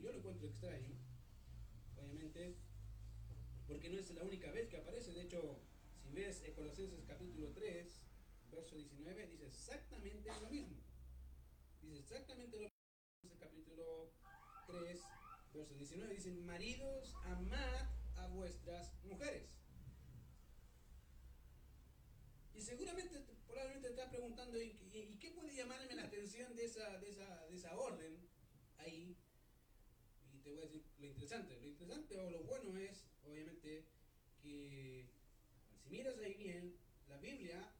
[0.00, 0.94] yo lo encuentro extraño,
[1.96, 2.56] obviamente,
[3.66, 5.60] porque no es la única vez que aparece, de hecho,
[6.02, 8.00] si ves Colosenses capítulo 3,
[8.50, 10.76] verso 19, dice exactamente lo mismo.
[11.82, 13.32] Dice exactamente lo mismo.
[13.32, 14.12] el capítulo
[14.66, 15.00] 3,
[15.52, 19.50] verso 19, dice, maridos, amad a vuestras mujeres.
[22.54, 27.10] Y seguramente, probablemente te estás preguntando, ¿y, qué puede llamarme la atención de esa, de,
[27.10, 28.28] esa, de esa orden
[28.78, 29.16] ahí?
[30.98, 31.60] Lo interesante.
[31.60, 33.84] Lo interesante o lo bueno es, obviamente,
[34.42, 35.06] que
[35.82, 36.74] si miras ahí bien,
[37.08, 37.70] la Biblia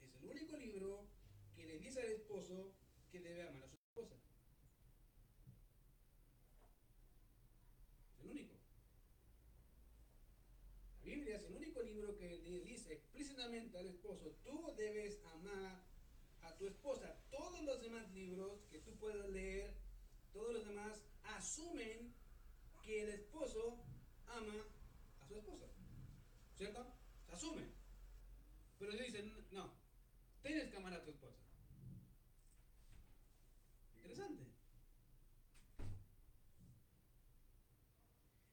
[0.00, 1.06] es el único libro
[1.54, 2.72] que le dice al esposo
[3.12, 4.16] que debe amar a su esposa.
[8.20, 8.54] El único.
[11.00, 15.84] La Biblia es el único libro que le dice explícitamente al esposo, tú debes amar
[16.42, 17.16] a tu esposa.
[17.30, 19.72] Todos los demás libros que tú puedes leer,
[20.32, 21.07] todos los demás
[21.38, 22.12] asumen
[22.82, 23.78] que el esposo
[24.26, 24.64] ama
[25.20, 25.66] a su esposa.
[26.56, 26.86] ¿Cierto?
[27.26, 27.62] Se asume.
[28.78, 29.72] Pero dicen, no,
[30.42, 31.38] tienes que amar a tu esposa.
[33.96, 34.44] Interesante.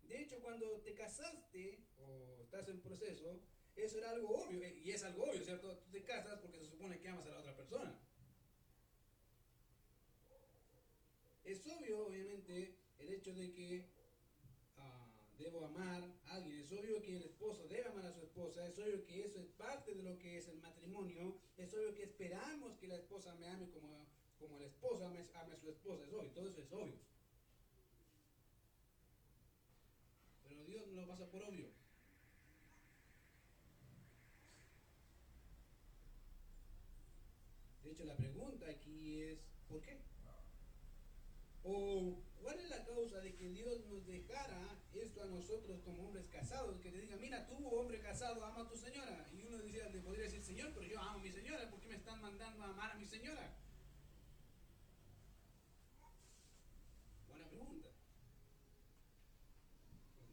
[0.07, 3.41] De hecho, cuando te casaste o estás en proceso,
[3.75, 5.77] eso era algo obvio, eh, y es algo obvio, ¿cierto?
[5.77, 7.99] Tú te casas porque se supone que amas a la otra persona.
[11.43, 12.74] Es obvio, obviamente,
[13.25, 13.83] hecho de que
[14.77, 15.07] ah,
[15.39, 18.77] debo amar a alguien, es obvio que el esposo debe amar a su esposa, es
[18.77, 22.77] obvio que eso es parte de lo que es el matrimonio, es obvio que esperamos
[22.77, 24.05] que la esposa me ame como,
[24.37, 26.99] como el esposo ame, ame a su esposa, es obvio, todo eso es obvio.
[30.47, 31.71] Pero Dios no lo pasa por obvio.
[37.83, 39.97] De hecho, la pregunta aquí es, ¿por qué?
[41.63, 46.27] ¿O cuál es la causa de que Dios nos dejara esto a nosotros como hombres
[46.29, 46.81] casados?
[46.81, 49.27] Que te diga, mira, tú hombre casado, ama a tu señora.
[49.31, 51.87] Y uno decía, le podría decir, Señor, pero yo amo a mi señora, ¿por qué
[51.87, 53.53] me están mandando a amar a mi señora?
[57.27, 57.89] Buena pregunta.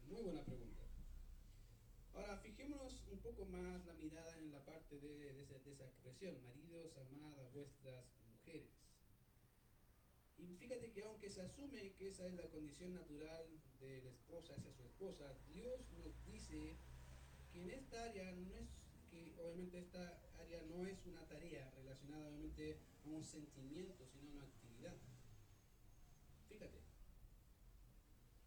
[0.07, 0.83] Muy buena pregunta.
[2.15, 6.97] Ahora, fijémonos un poco más la mirada en la parte de, esa, de expresión, maridos,
[6.97, 8.72] amadas vuestras mujeres.
[10.59, 13.45] Fíjate que aunque se asume que esa es la condición natural
[13.79, 16.77] de la esposa hacia su esposa, Dios nos dice
[17.51, 18.69] que en esta área no es
[19.09, 24.33] que obviamente esta área no es una tarea relacionada obviamente a un sentimiento, sino a
[24.33, 24.95] una actividad.
[26.49, 26.81] Fíjate.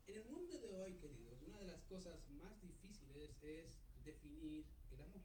[0.07, 5.03] En el mundo de hoy, queridos, una de las cosas más difíciles es definir el
[5.03, 5.23] amor.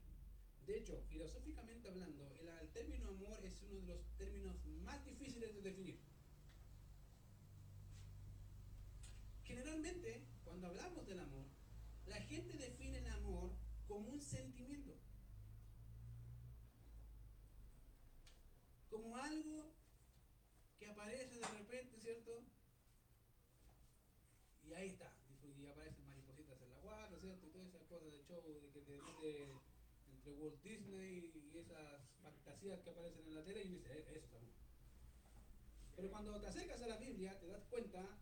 [0.66, 5.54] De hecho, filosóficamente hablando, el, el término amor es uno de los términos más difíciles
[5.56, 6.01] de definir.
[9.62, 11.46] Generalmente, cuando hablamos del amor,
[12.08, 13.52] la gente define el amor
[13.88, 14.98] como un sentimiento.
[18.90, 19.72] Como algo
[20.80, 22.44] que aparece de repente, ¿cierto?
[24.68, 25.14] Y ahí está,
[25.44, 27.46] y aparecen maripositas en la guarda, ¿cierto?
[27.46, 29.48] Y todas esas cosas de show de que de,
[30.12, 34.26] entre Walt Disney y esas fantasías que aparecen en la tele, y dice, eh, eso
[34.26, 34.50] es amor.
[35.96, 38.21] Pero cuando te acercas a la Biblia, te das cuenta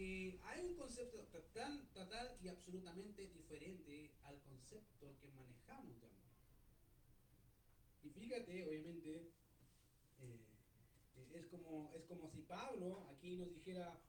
[0.00, 6.28] hay un concepto total, total y absolutamente diferente al concepto que manejamos de amor.
[8.04, 9.32] Y fíjate, obviamente,
[10.20, 10.40] eh,
[11.34, 14.00] es, como, es como si Pablo aquí nos dijera,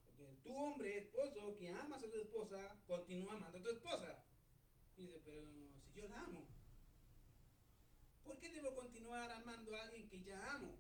[0.44, 4.24] tu hombre, esposo, que amas a tu esposa, continúa amando a tu esposa.
[4.96, 6.46] Y dice, pero si yo la amo,
[8.24, 10.78] ¿por qué debo continuar amando a alguien que ya amo?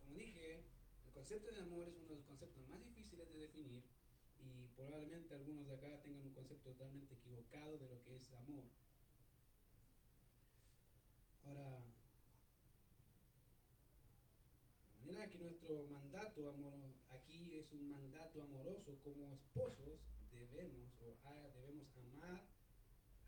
[0.00, 0.64] Como dije,
[1.06, 3.82] el concepto de amor es uno de los conceptos más difíciles de definir
[4.38, 8.62] y probablemente algunos de acá tengan un concepto totalmente equivocado de lo que es amor.
[11.42, 11.82] Ahora,
[15.00, 19.98] de manera que nuestro mandato amor, aquí es un mandato amoroso, como esposos
[20.30, 22.46] debemos o debemos amar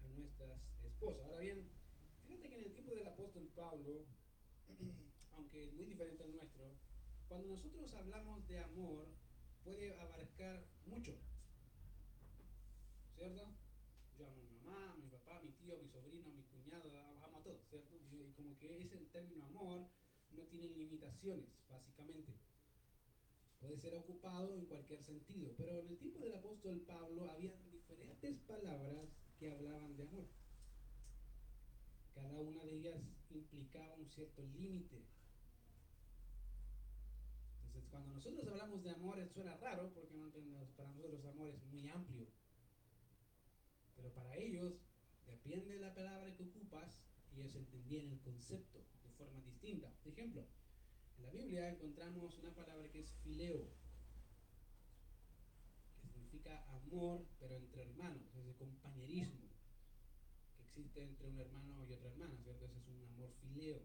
[0.04, 1.24] a nuestras esposas.
[1.24, 1.68] Ahora bien,
[2.28, 4.04] fíjate que en el tiempo del apóstol Pablo,
[5.32, 6.87] aunque es muy diferente al nuestro,
[7.28, 9.06] cuando nosotros hablamos de amor,
[9.62, 11.14] puede abarcar mucho.
[13.16, 13.46] ¿Cierto?
[14.18, 16.32] Yo amo a mi mamá, a mi papá, a mi tío, a mi sobrino, a
[16.32, 16.90] mi cuñado,
[17.22, 17.94] amo a todos, ¿cierto?
[18.10, 19.86] Y como que ese término amor
[20.32, 22.32] no tiene limitaciones, básicamente.
[23.60, 28.38] Puede ser ocupado en cualquier sentido, pero en el tiempo del apóstol Pablo había diferentes
[28.46, 29.08] palabras
[29.38, 30.26] que hablaban de amor.
[32.14, 33.00] Cada una de ellas
[33.30, 35.04] implicaba un cierto límite
[37.68, 40.16] entonces cuando nosotros hablamos de amor, suena raro porque
[40.76, 42.26] para nosotros amor es muy amplio.
[43.94, 44.74] Pero para ellos
[45.24, 46.98] depende de la palabra que ocupas
[47.32, 49.88] y ellos entendían el concepto de forma distinta.
[50.02, 50.44] Por ejemplo,
[51.16, 53.68] en la Biblia encontramos una palabra que es fileo,
[56.02, 59.46] que significa amor, pero entre hermanos, es de compañerismo,
[60.56, 62.64] que existe entre un hermano y otra hermana, ¿cierto?
[62.64, 63.80] Ese es un amor fileo.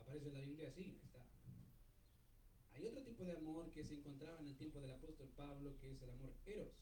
[0.00, 0.98] Aparece en la Biblia así.
[2.86, 6.02] Otro tipo de amor que se encontraba en el tiempo del apóstol Pablo, que es
[6.02, 6.72] el amor eros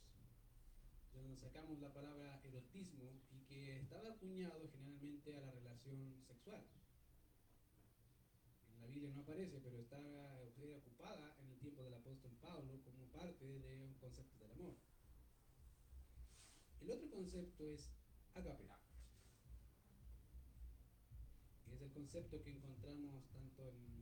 [1.15, 6.63] donde sacamos la palabra erotismo y que estaba acuñado generalmente a la relación sexual.
[8.69, 9.99] En la Biblia no aparece, pero está
[10.77, 14.75] ocupada en el tiempo del apóstol Pablo como parte de un concepto del amor.
[16.81, 17.91] El otro concepto es
[18.35, 18.65] agape,
[21.65, 23.94] que es el concepto que encontramos tanto en,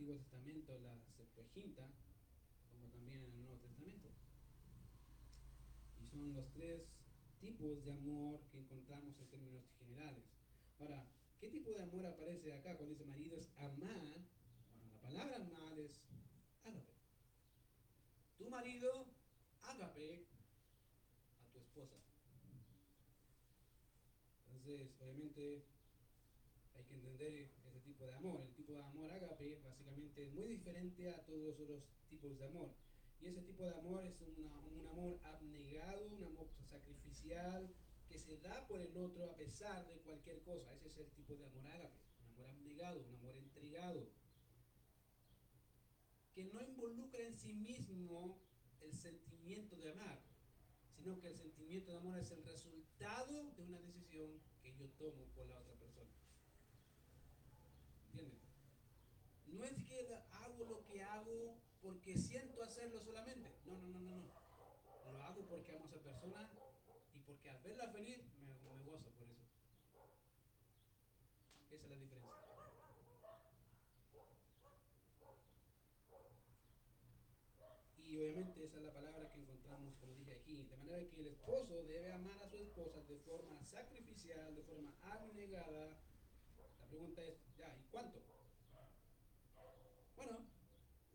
[0.00, 1.86] Antiguo Testamento, la Septuaginta,
[2.72, 4.08] como también en el Nuevo Testamento
[6.10, 6.88] son los tres
[7.38, 10.24] tipos de amor que encontramos en términos generales.
[10.78, 11.06] Ahora,
[11.38, 13.36] ¿qué tipo de amor aparece acá con ese marido?
[13.36, 14.00] Es amar.
[14.72, 16.00] Bueno, la palabra amar es
[16.64, 16.94] ágape.
[18.38, 19.06] Tu marido,
[19.60, 20.24] ágape
[21.42, 21.96] a tu esposa.
[24.46, 25.62] Entonces, obviamente,
[26.74, 28.48] hay que entender ese tipo de amor
[30.00, 32.74] ágape muy diferente a todos los otros tipos de amor.
[33.20, 37.70] Y ese tipo de amor es un amor abnegado, un amor sacrificial,
[38.08, 40.74] que se da por el otro a pesar de cualquier cosa.
[40.74, 41.92] Ese es el tipo de amor árabe,
[42.22, 44.08] un amor abnegado, un amor entregado,
[46.34, 48.40] que no involucra en sí mismo
[48.80, 50.18] el sentimiento de amar,
[50.96, 55.26] sino que el sentimiento de amor es el resultado de una decisión que yo tomo
[55.34, 56.10] por la otra persona.
[58.06, 58.40] ¿Entienden?
[59.60, 63.52] No es que hago lo que hago porque siento hacerlo solamente.
[63.66, 65.12] No, no, no, no, no.
[65.12, 66.48] Lo hago porque amo a esa persona
[67.12, 69.44] y porque al verla venir me, me gozo por eso.
[71.70, 72.30] Esa es la diferencia.
[77.98, 80.62] Y obviamente esa es la palabra que encontramos, como dije aquí.
[80.62, 84.94] De manera que el esposo debe amar a su esposa de forma sacrificial, de forma
[85.02, 85.98] abnegada.
[86.80, 88.22] La pregunta es, ya, ¿y cuánto?
[90.20, 90.36] Bueno,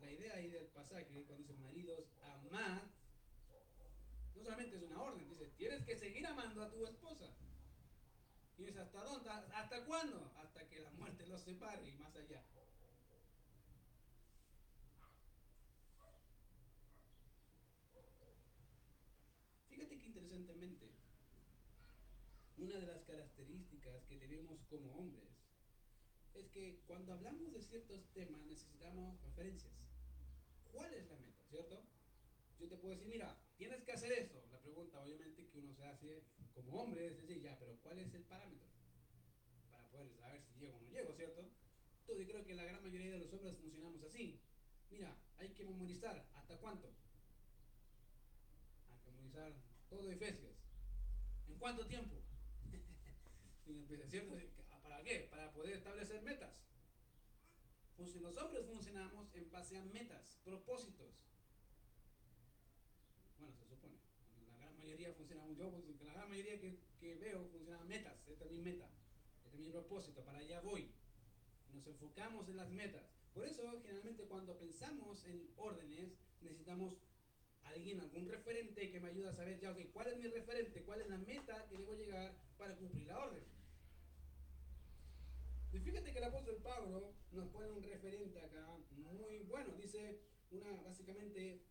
[0.02, 2.84] la idea ahí del pasaje, cuando dice maridos, amad,
[4.36, 7.34] no solamente es una orden, dice, tienes que seguir amando a tu esposa.
[8.58, 9.30] Y dice, ¿hasta dónde?
[9.30, 10.32] ¿Hasta cuándo?
[10.38, 12.44] Hasta que la muerte los separe y más allá.
[19.70, 20.92] Fíjate que interesantemente,
[22.58, 25.30] una de las características que tenemos como hombres
[26.34, 29.85] es que cuando hablamos de ciertos temas necesitamos referencias.
[30.75, 31.81] ¿Cuál es la meta, cierto?
[32.60, 34.44] Yo te puedo decir, mira, tienes que hacer esto.
[34.51, 36.24] La pregunta, obviamente, que uno se hace
[36.54, 38.68] como hombre es decir, ya, pero ¿cuál es el parámetro?
[39.72, 41.50] Para poder saber si llego o no llego, ¿cierto?
[42.06, 44.42] Todo, yo creo que la gran mayoría de los hombres funcionamos así.
[44.89, 46.27] Mira, hay que memorizar.
[46.36, 46.94] ¿Hasta cuánto?
[48.89, 49.54] Hay que memorizar
[49.89, 50.57] todo Efesios.
[51.48, 52.22] ¿En cuánto tiempo?
[54.84, 55.27] ¿Para qué?
[55.32, 56.64] Para poder establecer metas.
[57.98, 61.25] Pues los hombres funcionamos en base a metas, propósitos.
[63.40, 63.96] Bueno, se supone.
[64.50, 68.28] La gran mayoría funcionamos, yo, pues, la gran mayoría que, que veo funcionan metas.
[68.28, 68.90] Esta es mi meta,
[69.46, 70.92] este es mi propósito, para allá voy.
[71.74, 73.04] Nos enfocamos en las metas.
[73.34, 76.98] Por eso, generalmente, cuando pensamos en órdenes, necesitamos
[77.64, 80.84] alguien, algún referente que me ayude a saber ya, ok, ¿cuál es mi referente?
[80.84, 83.55] ¿Cuál es la meta que debo llegar para cumplir la orden?
[85.75, 89.75] Y fíjate que el apóstol Pablo nos pone un referente acá muy bueno.
[89.75, 91.65] Dice una, básicamente,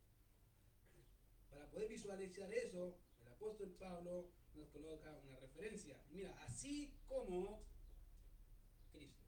[1.48, 5.98] para poder visualizar eso, el apóstol Pablo nos coloca una referencia.
[6.10, 7.64] Mira, así como
[8.92, 9.24] Cristo.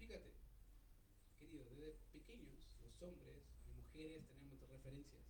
[0.00, 0.34] Fíjate,
[1.38, 5.22] querido, desde pequeños, los hombres y mujeres tenemos referencias.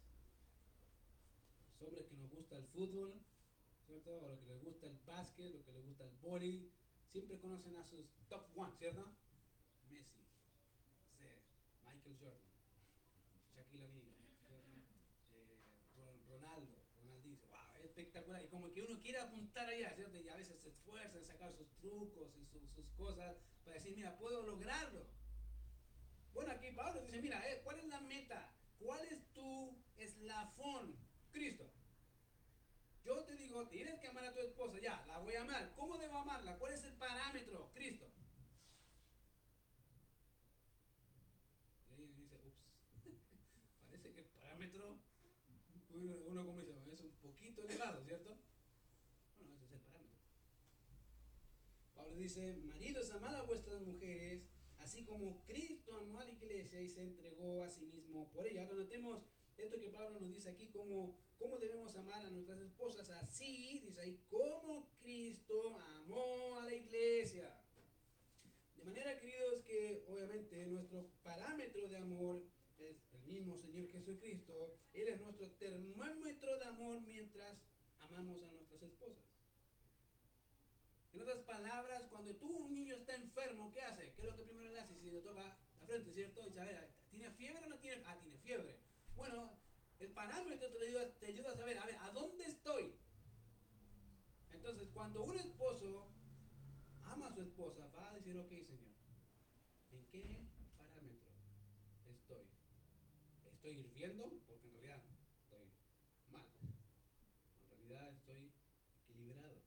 [1.68, 3.25] Los hombres que nos gusta el fútbol,
[4.06, 6.70] lo que les gusta el básquet, lo que les gusta el body,
[7.10, 9.16] siempre conocen a sus top one, ¿cierto?
[9.88, 10.24] Messi,
[11.84, 12.50] Michael Jordan,
[13.54, 14.14] Shaquille O'Neal,
[15.96, 18.42] eh, Ronaldo, Ronaldinho, wow, espectacular.
[18.44, 20.18] Y como que uno quiere apuntar allá, ¿cierto?
[20.18, 24.16] Y a veces se esfuerza en sacar sus trucos y sus cosas para decir, mira,
[24.18, 25.06] puedo lograrlo.
[26.32, 28.52] Bueno, aquí Pablo dice, mira, eh, ¿cuál es la meta?
[28.78, 30.94] ¿Cuál es tu eslafón?
[31.32, 31.70] Cristo.
[33.06, 35.72] Yo te digo, tienes que amar a tu esposa, ya, la voy a amar.
[35.76, 36.58] ¿Cómo debo amarla?
[36.58, 37.70] ¿Cuál es el parámetro?
[37.72, 38.10] Cristo.
[41.96, 42.64] Y dice, ups,
[43.86, 44.98] parece que el parámetro,
[45.92, 48.36] uno como dice, es un poquito elevado, ¿cierto?
[49.38, 50.18] Bueno, ese es el parámetro.
[51.94, 54.42] Pablo dice, maridos, amad a vuestras mujeres,
[54.78, 58.62] así como Cristo amó a la iglesia y se entregó a sí mismo por ella.
[58.62, 59.22] Ahora notemos
[59.56, 63.08] esto que Pablo nos dice aquí, como cómo debemos amar a nuestras esposas.
[63.10, 67.54] Así, dice ahí, como Cristo amó a la iglesia.
[68.76, 72.42] De manera, queridos, que obviamente nuestro parámetro de amor
[72.78, 74.78] es el mismo Señor Jesucristo.
[74.92, 77.58] Él es nuestro termómetro de amor mientras
[77.98, 79.24] amamos a nuestras esposas.
[81.12, 84.12] En otras palabras, cuando tú un niño está enfermo, ¿qué hace?
[84.12, 84.94] ¿Qué es lo que primero le hace?
[85.00, 86.42] Si le toca la frente, ¿cierto?
[86.42, 88.02] A ver, ¿tiene fiebre o no tiene?
[88.04, 88.78] Ah, tiene fiebre.
[89.14, 89.55] Bueno,
[90.00, 92.94] el parámetro te ayuda, te ayuda a saber, a ¿a dónde estoy?
[94.52, 96.08] Entonces, cuando un esposo
[97.04, 98.94] ama a su esposa, va a decir, ok, Señor,
[99.92, 100.44] ¿en qué
[100.76, 101.30] parámetro
[102.08, 102.46] estoy?
[103.46, 104.32] ¿Estoy hirviendo?
[104.46, 105.02] Porque en realidad
[105.40, 105.70] estoy
[106.30, 106.46] mal.
[107.62, 108.52] En realidad estoy
[109.04, 109.62] equilibrado.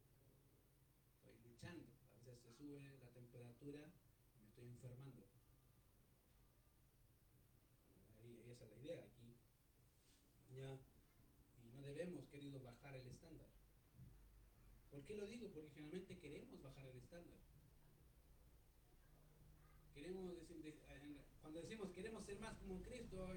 [1.15, 1.87] Estoy luchando.
[2.21, 3.91] A veces se sube la temperatura
[4.35, 5.23] y me estoy enfermando.
[8.21, 9.35] Ahí, esa es la idea aquí.
[10.55, 10.77] Ya.
[11.63, 13.47] Y no debemos, queridos, bajar el estándar.
[14.89, 15.49] ¿Por qué lo digo?
[15.49, 17.39] Porque generalmente queremos bajar el estándar.
[19.95, 20.77] Queremos decir,
[21.41, 23.27] cuando decimos queremos ser más como Cristo,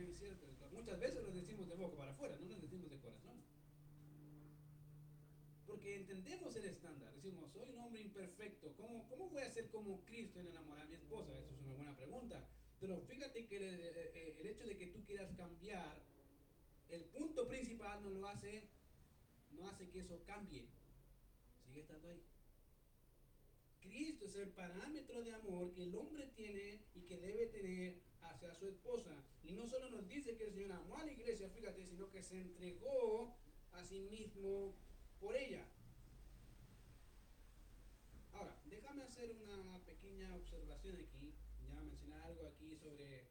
[0.71, 3.41] muchas veces lo decimos de boca para afuera, no lo decimos de corazón.
[5.67, 7.11] Porque entendemos el estándar.
[7.15, 8.75] Decimos, soy un hombre imperfecto.
[8.77, 11.33] ¿Cómo, cómo voy a ser como Cristo en enamorar a mi esposa?
[11.39, 12.47] Eso es una buena pregunta.
[12.81, 16.03] Pero fíjate que el, el- el hecho de que tú quieras cambiar,
[16.91, 18.69] el punto principal no lo hace,
[19.53, 20.69] no hace que eso cambie.
[21.81, 22.23] Estando ahí.
[23.81, 28.55] Cristo es el parámetro de amor que el hombre tiene y que debe tener hacia
[28.55, 29.25] su esposa.
[29.43, 32.23] Y no solo nos dice que el Señor amó a la iglesia, fíjate, sino que
[32.23, 33.35] se entregó
[33.73, 34.75] a sí mismo
[35.21, 35.67] por ella.
[38.33, 41.35] Ahora, déjame hacer una pequeña observación aquí.
[41.67, 43.27] Ya mencionar algo aquí sobre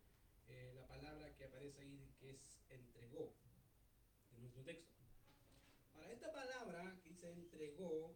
[0.48, 3.34] eh, la palabra que aparece ahí, que es entregó,
[4.34, 4.92] en nuestro texto.
[5.94, 8.16] Ahora, esta palabra que dice entregó,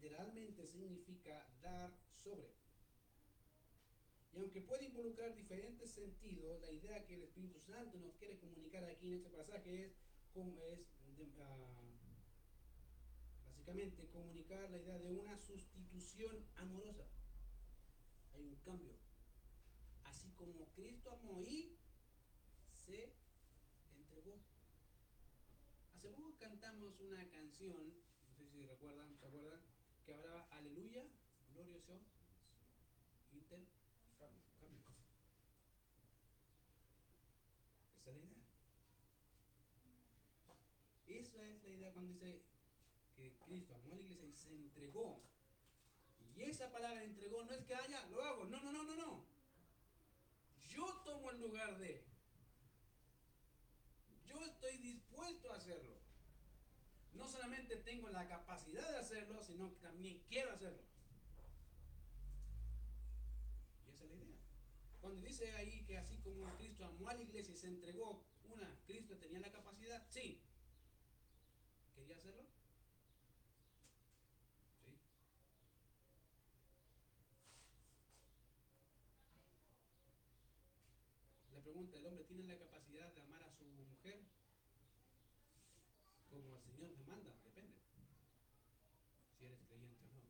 [0.00, 1.92] literalmente significa dar
[2.24, 2.48] sobre.
[4.32, 8.84] Y aunque puede involucrar diferentes sentidos, la idea que el Espíritu Santo nos quiere comunicar
[8.84, 9.92] aquí en este pasaje es,
[10.32, 10.80] como es
[11.42, 11.82] ah,
[13.44, 17.04] básicamente comunicar la idea de una sustitución amorosa.
[18.32, 18.94] Hay un cambio.
[20.04, 21.76] Así como Cristo amó y
[22.86, 23.12] se
[23.98, 24.40] entregó.
[25.94, 27.92] Hace poco cantamos una canción,
[28.24, 29.69] no sé si recuerdan, ¿se acuerdan?
[30.14, 31.04] Hablaba Aleluya,
[31.52, 32.00] glorioso,
[33.32, 33.60] inter,
[34.18, 34.42] cambio.
[34.50, 34.72] Esa es
[38.06, 38.44] la idea.
[41.06, 42.42] Esa es la idea cuando dice
[43.16, 45.22] que Cristo amó a la iglesia y se entregó.
[46.34, 48.44] Y esa palabra entregó no es que haya, lo hago.
[48.46, 49.24] No, no, no, no, no.
[50.68, 52.04] Yo tomo el lugar de.
[54.24, 55.99] Yo estoy dispuesto a hacerlo.
[57.30, 60.82] Solamente tengo la capacidad de hacerlo, sino que también quiero hacerlo.
[63.86, 64.36] Y esa es la idea.
[65.00, 68.76] Cuando dice ahí que así como Cristo amó a la iglesia y se entregó, una,
[68.86, 70.42] Cristo tenía la capacidad, sí.
[71.94, 72.44] ¿Quería hacerlo?
[74.82, 74.98] Sí.
[81.52, 84.24] La pregunta, ¿el hombre tiene la capacidad de amar a su mujer?
[86.30, 87.76] Como el Señor demanda, depende.
[89.36, 90.22] Si eres creyente o no.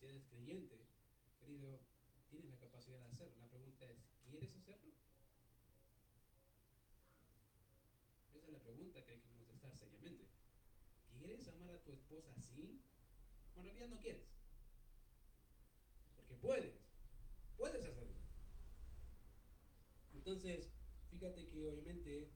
[0.00, 0.86] Si eres creyente,
[1.40, 1.80] querido,
[2.30, 3.36] tienes la capacidad de hacerlo.
[3.40, 3.98] La pregunta es,
[4.30, 4.92] ¿quieres hacerlo?
[8.32, 10.28] Esa es la pregunta que hay que contestar seriamente.
[11.18, 12.80] ¿Quieres amar a tu esposa así?
[13.56, 14.28] O en realidad no quieres.
[16.16, 16.74] Porque puedes.
[17.56, 18.14] Puedes hacerlo.
[20.12, 20.70] Entonces,
[21.10, 22.30] fíjate que obviamente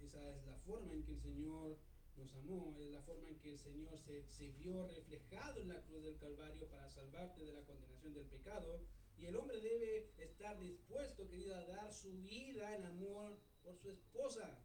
[0.00, 1.78] esa es la forma en que el Señor
[2.16, 5.82] nos amó, es la forma en que el Señor se, se vio reflejado en la
[5.82, 8.80] cruz del Calvario para salvarte de la condenación del pecado.
[9.18, 13.90] Y el hombre debe estar dispuesto, querido, a dar su vida en amor por su
[13.90, 14.58] esposa.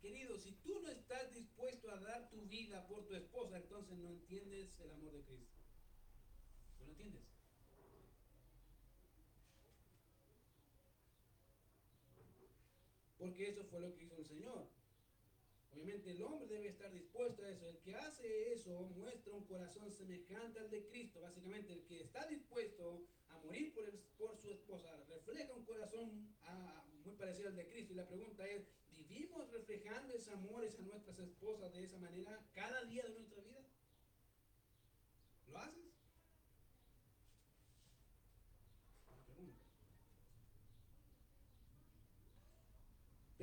[0.00, 4.08] Querido, si tú no estás dispuesto a dar tu vida por tu esposa, entonces no
[4.08, 5.58] entiendes el amor de Cristo.
[6.78, 7.22] ¿No lo entiendes?
[13.18, 14.77] Porque eso fue lo que hizo el Señor.
[15.78, 17.68] Básicamente el hombre debe estar dispuesto a eso.
[17.68, 21.20] El que hace eso muestra un corazón semejante al de Cristo.
[21.20, 23.72] Básicamente el que está dispuesto a morir
[24.16, 27.92] por, su esposa refleja un corazón ah, muy parecido al de Cristo.
[27.92, 32.84] Y la pregunta es, ¿vivimos reflejando ese amor a nuestras esposas de esa manera cada
[32.86, 33.62] día de nuestra vida?
[35.46, 35.77] ¿Lo haces?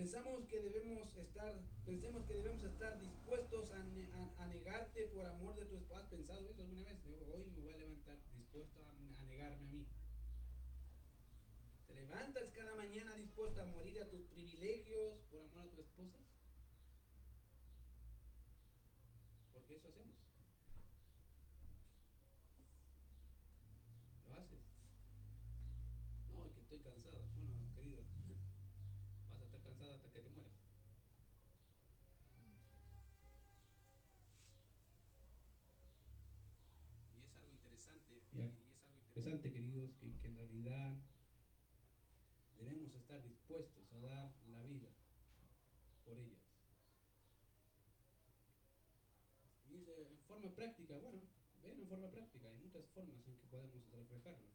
[0.06, 1.52] Pensamos que debemos estar,
[1.84, 6.02] pensemos que debemos estar dispuestos a, a, negarte por amor de tu esposa.
[6.02, 7.00] ¿Has pensado eso alguna vez?
[7.34, 9.88] hoy me voy a levantar dispuesto a, a negarme a mí.
[11.88, 16.20] ¿Te levantas cada mañana dispuesto a morir a tus privilegios por amor a tu esposa?
[19.54, 20.14] Porque eso hacemos.
[24.28, 24.60] ¿Lo haces?
[26.32, 27.26] No, es que estoy cansado.
[27.36, 28.04] Bueno, querido,
[29.30, 30.54] vas a estar cansado hasta que te mueras.
[37.16, 40.96] Y es algo interesante, y es queridos, que, que en realidad
[42.58, 44.90] debemos estar dispuestos a dar la vida
[46.04, 46.40] por ellas.
[49.70, 51.20] Y en forma práctica, bueno,
[51.64, 54.50] ven en forma práctica, hay muchas formas en que podemos reflejarlo.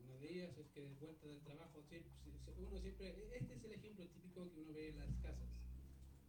[0.00, 1.82] Una de ellas es que de vuelta del trabajo,
[2.58, 5.50] uno siempre, este es el ejemplo típico que uno ve en las casas.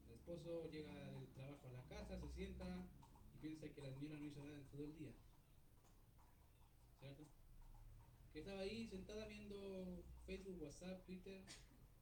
[0.06, 2.88] El esposo llega del trabajo a la casa, se sienta
[3.36, 5.14] y piensa que la señora no hizo nada en todo el día.
[8.34, 11.42] Que estaba ahí sentada viendo Facebook, WhatsApp, Twitter,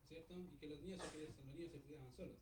[0.08, 0.40] ¿cierto?
[0.40, 2.38] Y que los niños se, los niños se cuidaban solos.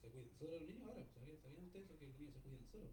[0.00, 2.90] Se cuidan, solos los niños ahora, ¿sabían, ustedes que los niños se cuidan solos?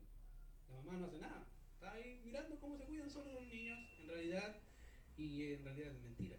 [0.68, 4.08] La mamá no hace nada está ahí mirando cómo se cuidan solo los niños, en
[4.08, 4.56] realidad,
[5.18, 6.38] y en realidad es mentira.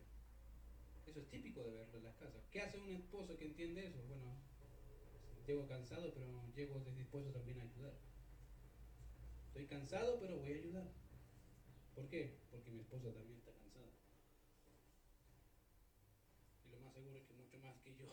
[1.07, 2.43] Eso es típico de verlo en las casas.
[2.51, 4.03] ¿Qué hace un esposo que entiende eso?
[4.09, 4.25] Bueno,
[5.47, 7.95] llego cansado, pero llego dispuesto también a ayudar.
[9.57, 10.85] Estoy cansado, pero voy a ayudar.
[11.95, 12.37] ¿Por qué?
[12.51, 13.89] Porque mi esposa también está cansada.
[16.67, 18.05] Y lo más seguro es que mucho más que yo.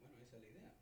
[0.00, 0.74] Bueno, esa es la idea.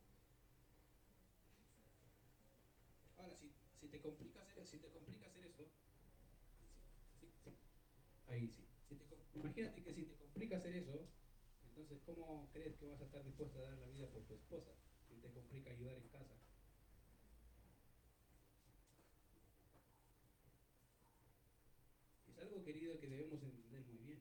[3.18, 5.66] Ahora, si, te complica hacer, si te complica hacer eso,
[8.29, 8.64] ahí sí.
[9.35, 11.09] Imagínate que si te complica hacer eso,
[11.66, 14.71] entonces ¿cómo crees que vas a estar dispuesto a dar la vida por tu esposa?
[15.23, 16.35] Te complica ayudar en casa.
[22.29, 24.19] Es algo querido que debemos entender muy bien.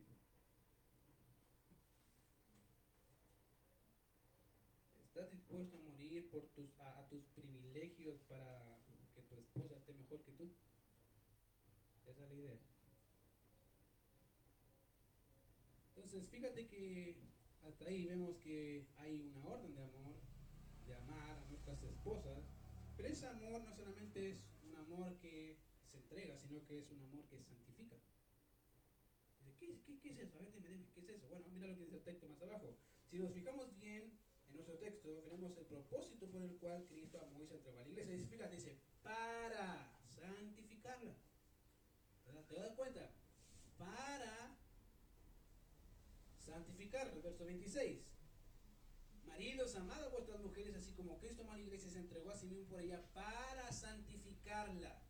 [5.03, 8.77] ¿Estás dispuesto a morir por tus, a tus privilegios para
[9.13, 10.49] que tu esposa esté mejor que tú.
[12.07, 12.59] Esa es la idea.
[15.95, 17.15] Entonces, fíjate que
[17.63, 20.00] hasta ahí vemos que hay una orden de amor,
[21.71, 22.43] nuestras esposas,
[22.97, 27.01] pero ese amor no solamente es un amor que se entrega, sino que es un
[27.01, 27.95] amor que santifica.
[29.59, 30.37] ¿Qué, qué, qué es eso?
[30.39, 31.27] A ver, dime, ¿qué es eso?
[31.29, 32.75] Bueno, mira lo que dice el texto más abajo.
[33.09, 37.41] Si nos fijamos bien en nuestro texto, veremos el propósito por el cual Cristo amó
[37.41, 38.13] y se entregó a la iglesia.
[38.13, 41.15] Dice, fíjate, dice, para santificarla.
[42.47, 43.09] ¿Te das cuenta?
[43.77, 44.57] Para
[46.37, 47.21] santificarla.
[47.21, 48.10] Verso 26.
[49.41, 52.35] Maridos, amad a vuestras mujeres, así como Cristo amó a la iglesia se entregó a
[52.35, 55.01] sí mismo por ella para santificarla.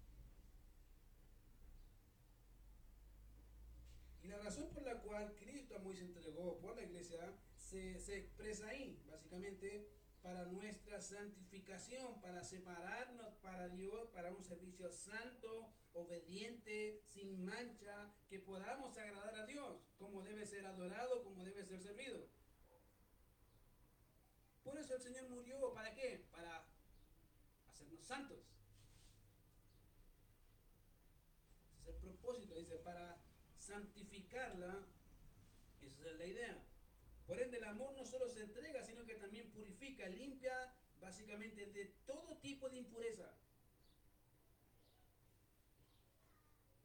[4.23, 7.19] Y la razón por la cual Cristo amó y se entregó por la iglesia
[7.57, 9.89] se, se expresa ahí, básicamente
[10.21, 18.39] para nuestra santificación, para separarnos para Dios, para un servicio santo, obediente, sin mancha, que
[18.39, 22.29] podamos agradar a Dios, como debe ser adorado, como debe ser servido.
[24.89, 26.25] El Señor murió, ¿para qué?
[26.31, 26.65] Para
[27.67, 28.39] hacernos santos.
[31.79, 33.21] Ese es el propósito, dice, para
[33.59, 34.87] santificarla,
[35.81, 36.63] esa es la idea.
[37.27, 41.85] Por ende, el amor no solo se entrega, sino que también purifica, limpia básicamente de
[42.07, 43.31] todo tipo de impureza.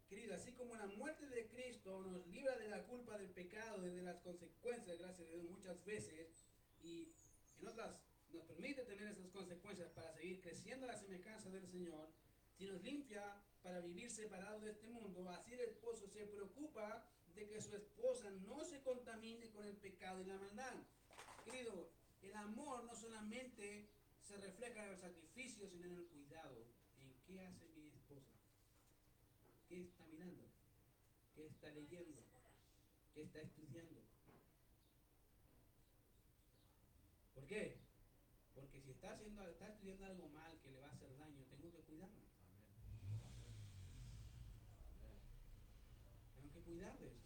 [0.06, 3.90] Querido, así como la muerte de Cristo nos libra de la culpa del pecado y
[3.90, 6.46] de las consecuencias, gracias a Dios, muchas veces,
[6.82, 7.15] y
[7.66, 7.96] en otras
[8.32, 12.08] nos permite tener esas consecuencias para seguir creciendo a la semejanza del Señor,
[12.56, 17.48] si nos limpia para vivir separado de este mundo, así el esposo se preocupa de
[17.48, 20.74] que su esposa no se contamine con el pecado y la maldad.
[21.44, 21.90] Querido,
[22.22, 23.88] el amor no solamente
[24.22, 26.64] se refleja en el sacrificio, sino en el cuidado.
[27.00, 28.32] ¿En qué hace mi esposa?
[29.68, 30.44] ¿Qué está mirando?
[31.34, 32.22] ¿Qué está leyendo,
[33.12, 33.65] qué está estudiando.
[37.46, 37.78] ¿Por qué?
[38.56, 41.70] Porque si está, haciendo, está estudiando algo mal que le va a hacer daño, tengo
[41.70, 42.26] que cuidarme.
[46.34, 47.22] Tengo que cuidar de eso.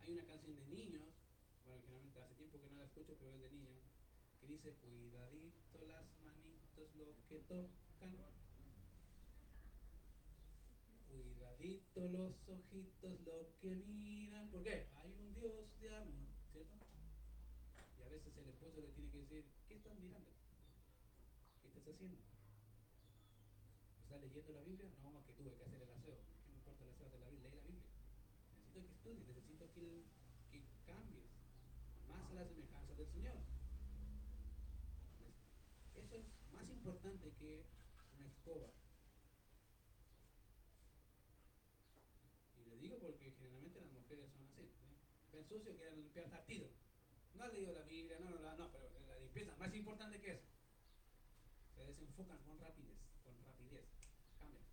[0.00, 1.04] Hay una canción de niños,
[1.66, 3.82] bueno, generalmente hace tiempo que no la escucho, pero es de niños,
[4.40, 8.43] que dice, cuidadito las manitos lo que tocan.
[11.64, 14.50] Los ojitos lo que miran.
[14.50, 14.86] ¿Por qué?
[14.96, 16.76] Hay un Dios de amor, ¿cierto?
[17.98, 20.30] Y a veces el esposo le tiene que decir, ¿qué estás mirando?
[21.62, 22.18] ¿Qué estás haciendo?
[24.02, 24.90] ¿Estás leyendo la Biblia?
[25.02, 26.18] No, que tuve que hacer el aseo.
[26.44, 27.50] ¿Qué me importa el aseo de la Biblia?
[27.50, 27.88] Lee la Biblia.
[28.52, 30.04] Necesito que estudies, necesito que,
[30.52, 31.30] que cambies
[32.08, 33.40] más a la semejanza del Señor.
[35.96, 37.64] Eso es más importante que
[38.18, 38.68] una escoba.
[42.56, 44.70] Y le digo porque generalmente las mujeres son así.
[45.44, 46.68] Sucio y quieren limpiar partido.
[47.34, 50.46] No han leído la Biblia, no, no, no, pero la limpieza más importante que eso.
[51.74, 53.84] Se desenfocan con rapidez, con rapidez.
[54.38, 54.64] Cambian.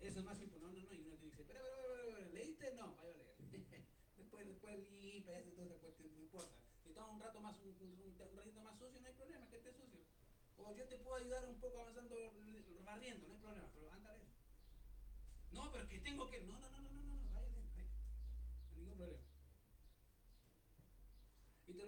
[0.00, 0.78] Eso es más importante.
[0.78, 0.94] No, no, no.
[0.94, 2.74] Y uno que decir, pero, pero, pero, pero, ¿leíste?
[2.74, 3.36] No, vaya a leer.
[4.18, 6.54] después, después limpia, eso, todo, después no importa.
[6.82, 9.72] Si está un rato más, un, un, ratito más sucio, no hay problema, que esté
[9.72, 10.00] sucio.
[10.58, 12.16] O yo te puedo ayudar un poco avanzando,
[12.84, 14.16] barriendo, no hay problema, pero anda.
[15.52, 16.40] No, pero que tengo que.
[16.40, 17.86] No, no, no, no, no, no, no, vaya, vaya.
[18.68, 19.27] No hay ningún problema.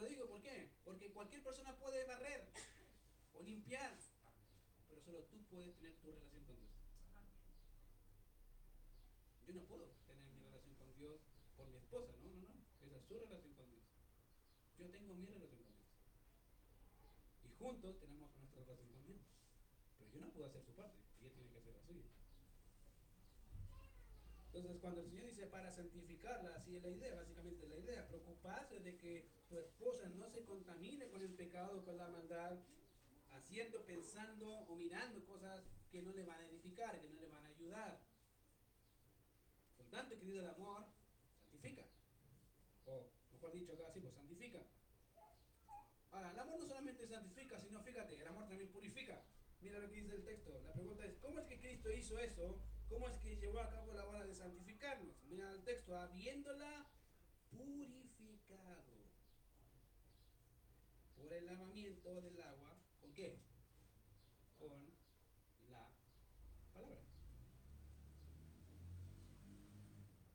[0.01, 0.71] Lo digo, ¿por?
[0.83, 2.49] Porque cualquier persona puede barrer
[3.35, 3.93] o limpiar,
[4.89, 6.73] pero solo tú puedes tener tu relación con Dios.
[9.47, 11.21] Yo no puedo tener mi relación con Dios
[11.55, 12.65] por mi esposa, no, no, no.
[12.81, 13.85] Esa es su relación con Dios.
[14.79, 15.93] Yo tengo mi relación con Dios.
[17.45, 19.21] Y juntos tenemos nuestra relación con Dios.
[19.99, 22.09] Pero yo no puedo hacer su parte, ella tiene que hacer la suya.
[24.61, 28.79] Entonces, cuando el Señor dice para santificarla, así es la idea, básicamente la idea, preocuparse
[28.81, 32.59] de que tu esposa no se contamine con el pecado, con la maldad,
[33.31, 37.47] haciendo, pensando o mirando cosas que no le van a edificar, que no le van
[37.47, 38.01] a ayudar.
[39.79, 40.85] Por tanto, querido, el amor
[41.41, 41.87] santifica.
[42.85, 44.61] O, mejor dicho, acá sí, pues santifica.
[46.11, 49.23] Ahora, el amor no solamente santifica, sino fíjate, el amor también purifica.
[49.63, 50.61] Mira lo que dice el texto.
[50.67, 52.61] La pregunta es, ¿cómo es que Cristo hizo eso?
[52.91, 55.23] ¿Cómo es que llevó a cabo la obra de santificarnos?
[55.29, 56.91] Mira el texto, habiéndola
[57.49, 59.07] purificado
[61.17, 63.39] por el lavamiento del agua, ¿con qué?
[64.59, 64.91] Con
[65.71, 65.89] la
[66.73, 67.01] palabra.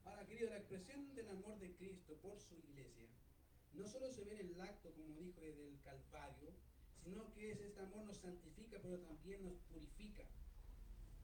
[0.05, 3.09] Ahora, querido, la expresión del amor de Cristo por su iglesia
[3.73, 6.53] no solo se ve en el acto, como dijo, del Calvario,
[7.03, 10.23] sino que es este amor nos santifica, pero también nos purifica.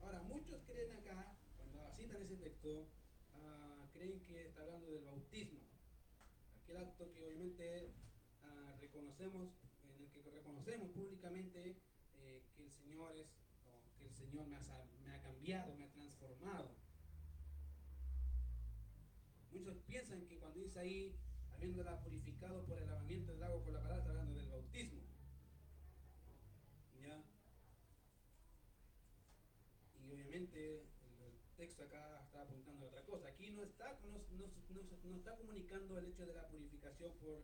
[0.02, 2.88] Ahora, muchos creen acá, cuando citan ese texto,
[3.36, 5.60] uh, creen que está hablando del bautismo,
[6.64, 7.94] aquel acto que obviamente
[8.44, 9.50] uh, reconocemos,
[9.84, 11.78] en el que reconocemos públicamente
[12.14, 13.28] eh, que el Señor es,
[13.98, 14.62] que el Señor me ha,
[15.04, 16.72] me ha cambiado, me ha transformado.
[19.52, 21.16] Muchos piensan que cuando dice ahí,
[21.54, 25.02] habiéndola purificado por el lavamiento del agua por la palabra, está hablando del bautismo.
[27.02, 27.24] ¿Ya?
[30.42, 30.82] Obviamente
[31.22, 33.28] el texto acá está apuntando a otra cosa.
[33.28, 37.44] Aquí no está, no, no, no, no está comunicando el hecho de la purificación por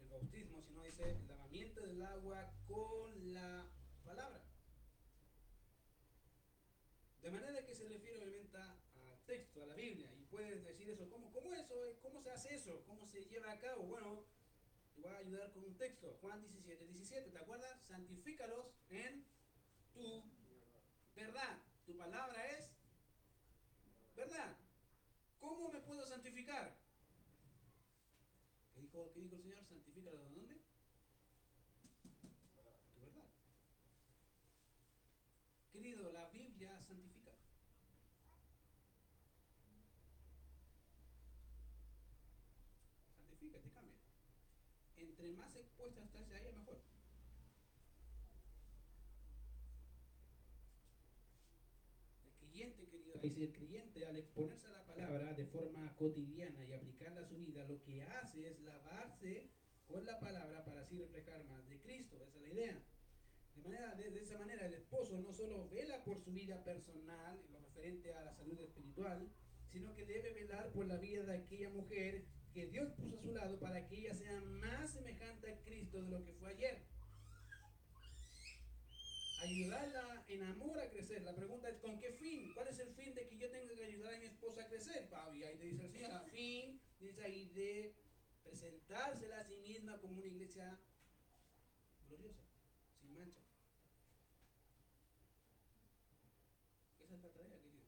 [0.00, 3.68] el bautismo, sino dice el lavamiento del agua con la
[4.06, 4.42] palabra.
[7.20, 11.10] De manera que se refiere obviamente al texto, a la Biblia, y puedes decir eso,
[11.10, 11.98] ¿cómo, cómo eso?
[12.00, 12.82] ¿Cómo se hace eso?
[12.86, 13.82] ¿Cómo se lleva a cabo?
[13.82, 14.24] Bueno,
[14.94, 17.82] te voy a ayudar con un texto, Juan 17, 17, ¿te acuerdas?
[17.86, 19.26] Santifícalos en
[19.92, 20.39] tu.
[21.90, 22.70] Tu palabra es
[24.14, 24.56] verdad.
[25.40, 26.72] ¿Cómo me puedo santificar?
[28.72, 29.64] ¿Qué dijo, qué dijo el Señor?
[29.64, 30.54] Santifícalos en dónde?
[32.94, 33.24] Tu verdad.
[35.72, 37.32] Querido, la Biblia santifica.
[43.16, 43.98] Santifica, te cambia.
[44.96, 46.80] Entre más expuesta estás a ella, mejor.
[52.76, 57.20] El querido, dice el creyente al exponerse a la palabra de forma cotidiana y aplicarla
[57.20, 59.50] a su vida, lo que hace es lavarse
[59.86, 62.16] con la palabra para así reflejar más de Cristo.
[62.22, 62.82] Esa es la idea.
[63.54, 67.58] De, manera, de, esa manera el esposo no solo vela por su vida personal, lo
[67.60, 69.28] referente a la salud espiritual,
[69.68, 73.32] sino que debe velar por la vida de aquella mujer que Dios puso a su
[73.32, 76.82] lado para que ella sea más semejante a Cristo de lo que fue ayer
[79.42, 81.22] ayudarla en amor a crecer.
[81.22, 82.52] La pregunta es, ¿con qué fin?
[82.54, 85.06] ¿Cuál es el fin de que yo tenga que ayudar a mi esposa a crecer,
[85.08, 85.44] Fabi?
[85.44, 87.94] Ahí te dice el fin, dice ahí, de
[88.42, 90.78] presentársela a sí misma como una iglesia
[92.08, 92.42] gloriosa,
[93.00, 93.40] sin mancha.
[97.00, 97.80] Esa es la tarea, querido.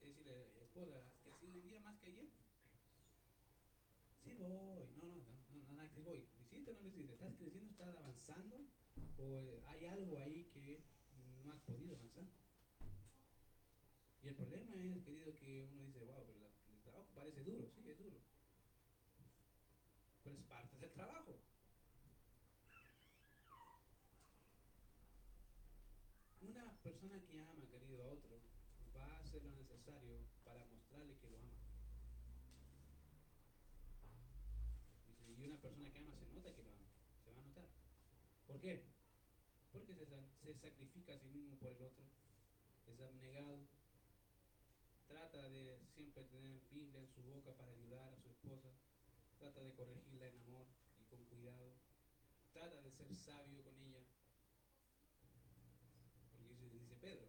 [0.00, 2.28] Es decirle, esposa, ¿has crecido hoy día más que ayer?
[4.22, 6.28] Sí voy, no, no, no, no, no, que voy.
[6.50, 7.14] ¿Lo o no lo hiciste?
[7.14, 7.70] ¿Estás creciendo?
[7.70, 8.66] ¿Estás avanzando?
[9.22, 10.82] ¿O hay algo ahí que
[11.44, 12.24] no has podido avanzar?
[14.22, 16.38] Y el problema es, querido, que uno dice, wow, pero
[16.72, 18.16] el trabajo parece duro, sí, es duro.
[20.22, 21.38] Pero es parte del trabajo.
[26.40, 28.40] Una persona que ama, querido, a otro,
[28.96, 31.60] va a hacer lo necesario para mostrarle que lo ama.
[35.26, 36.88] Y una persona que ama se nota que lo ama,
[37.22, 37.68] se va a notar.
[38.46, 38.89] ¿Por qué?
[40.54, 42.04] Sacrifica a sí mismo por el otro,
[42.86, 43.60] es abnegado,
[45.06, 48.68] trata de siempre tener Biblia en su boca para ayudar a su esposa,
[49.38, 50.66] trata de corregirla en amor
[50.98, 51.72] y con cuidado,
[52.52, 54.02] trata de ser sabio con ella.
[56.36, 57.28] Porque dice, Pedro,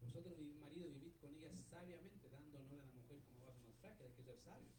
[0.00, 4.06] vosotros marido vivid con ella sabiamente, dando honor a la mujer como vaso más frágil,
[4.06, 4.70] hay que ser sabio.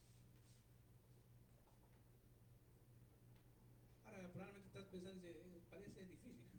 [4.06, 6.50] Ahora probablemente estás pensando, dice, "Eh, parece difícil.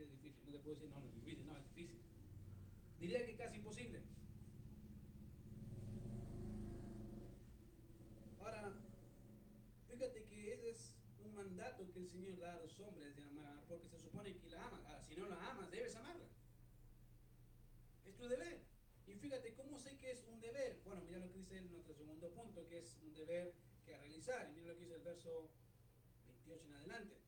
[0.00, 0.44] Querido, es difícil.
[0.46, 2.00] No te puedo decir, no, no es difícil, no, es difícil.
[2.98, 4.02] Diría que casi imposible.
[8.38, 8.72] Ahora,
[9.88, 13.64] fíjate que ese es un mandato que el Señor da a los hombres de amar,
[13.68, 14.84] porque se supone que la aman.
[14.86, 16.26] Ahora, si no la amas, debes amarla.
[18.04, 18.60] Es tu deber.
[19.06, 20.80] Y fíjate, ¿cómo sé que es un deber?
[20.84, 24.48] Bueno, mira lo que dice en nuestro segundo punto, que es un deber que realizar.
[24.50, 25.50] Y mira lo que dice el verso
[26.26, 27.19] 28 en adelante.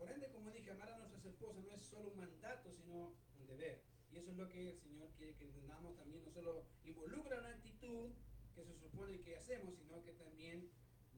[0.00, 3.46] Por ende, como dije, amar a nuestras esposas no es solo un mandato, sino un
[3.46, 3.82] deber.
[4.10, 6.24] Y eso es lo que el Señor quiere que entendamos también.
[6.24, 8.10] No solo involucra una actitud
[8.54, 10.70] que se supone que hacemos, sino que también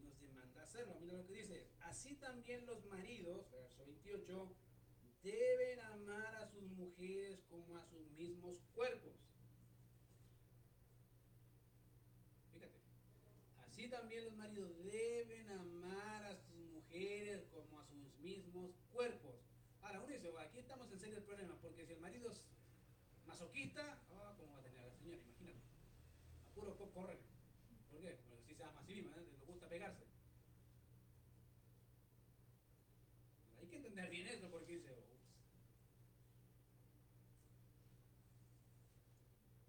[0.02, 0.98] nos demanda hacerlo.
[1.00, 1.68] Mira lo que dice.
[1.82, 4.52] Así también los maridos, verso 28,
[5.22, 9.12] deben amar a sus mujeres como a sus mismos cuerpos.
[12.52, 12.80] Fíjate.
[13.58, 17.46] Así también los maridos deben amar a sus mujeres
[18.22, 19.34] mismos cuerpos.
[19.82, 22.42] Ahora, uno dice, "Bueno, aquí estamos en serio el problema, porque si el marido es
[23.26, 23.82] masoquista,
[24.12, 25.18] ah, ¿cómo va a tener a la señora?
[25.18, 25.60] Imagínate.
[26.46, 26.76] A puro.
[27.90, 28.18] ¿Por qué?
[28.28, 29.26] Porque así se ama a sí misma, ¿eh?
[29.38, 30.04] le gusta pegarse.
[33.58, 34.94] Hay que entender bien eso porque dice.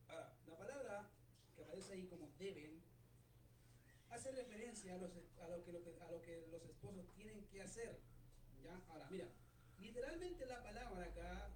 [0.08, 1.10] Ahora, la palabra
[1.56, 2.84] que aparece ahí como deben
[4.10, 5.12] hace referencia a, los,
[5.42, 5.64] a lo
[6.22, 8.03] que los esposos tienen que hacer.
[9.94, 11.50] Literalmente la palabra acá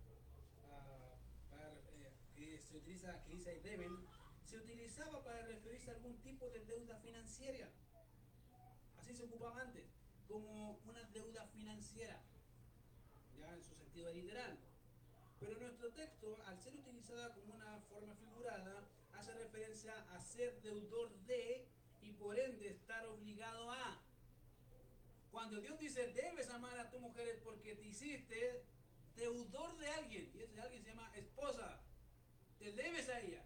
[0.70, 1.16] ah,
[1.54, 4.06] eh, que se utiliza, que dice deben,
[4.46, 7.68] se utilizaba para referirse a algún tipo de deuda financiera.
[9.00, 9.86] Así se ocupaba antes,
[10.28, 12.22] como una deuda financiera,
[13.36, 14.56] ya en su sentido literal.
[15.40, 21.12] Pero nuestro texto, al ser utilizada como una forma figurada, hace referencia a ser deudor
[21.26, 21.68] de
[22.02, 22.78] y por ende.
[25.38, 28.66] Cuando Dios dice debes amar a tu mujer es porque te hiciste
[29.16, 31.80] deudor de alguien, y ese alguien se llama esposa,
[32.58, 33.46] te debes a ella.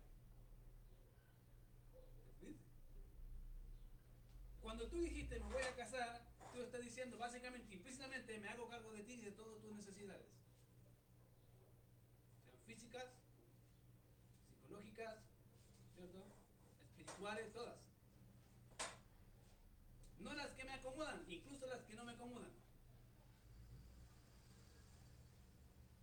[4.62, 8.94] Cuando tú dijiste me voy a casar, tú estás diciendo básicamente, implícitamente me hago cargo
[8.94, 10.28] de ti y de todas tus necesidades.
[12.46, 13.12] Sean físicas,
[14.48, 15.20] psicológicas,
[15.98, 16.24] ¿cierto?
[16.88, 17.76] Espirituales, todas.
[20.20, 20.36] No
[21.28, 22.52] incluso las que no me acomodan.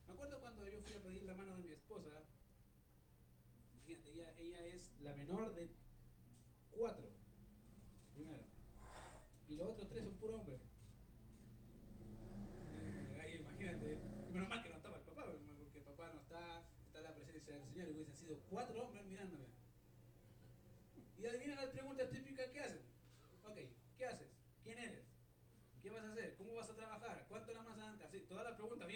[0.07, 2.23] Me acuerdo cuando yo fui a pedir la mano de mi esposa,
[3.87, 5.71] fíjate, ella, es la menor de
[6.71, 7.11] cuatro,
[8.15, 8.45] primero.
[9.49, 10.61] Y los otros tres son puro hombres.
[12.77, 13.99] Eh, Ahí imagínate,
[14.33, 15.25] menos mal que no estaba el papá,
[15.59, 19.05] porque el papá no está, está la presencia del Señor y hubiesen sido cuatro hombres
[19.07, 19.47] mirándome.
[21.19, 22.83] Y adivina las preguntas típicas que hacen.
[23.45, 23.59] Ok,
[23.97, 24.29] ¿qué haces?
[24.63, 25.05] ¿Quién eres?
[25.83, 26.37] ¿Qué vas a hacer?
[26.37, 27.27] ¿Cómo vas a trabajar?
[27.29, 28.07] ¿Cuánto era más antes?
[28.07, 28.21] Así,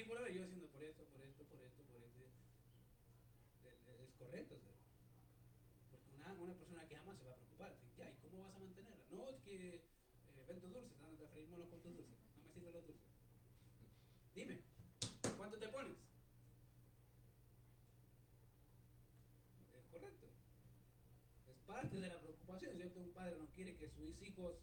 [0.05, 2.21] por haber, yo haciendo por esto, por esto, por esto, por esto.
[3.65, 4.71] Es, correcto, ¿sí?
[5.91, 7.77] porque una, una persona que ama se va a preocupar.
[7.99, 9.05] Ya, ¿y cómo vas a mantenerla?
[9.11, 9.83] No, es que eh,
[10.49, 12.19] ven tus dulces, anda a freír monos con tus dulces.
[12.37, 13.07] No me sirven los dulces.
[14.35, 14.61] Dime,
[15.37, 15.97] ¿cuánto te pones?
[19.77, 20.27] Es correcto.
[21.49, 23.01] Es parte de la preocupación, ¿cierto?
[23.01, 24.57] Un padre no quiere que sus hijos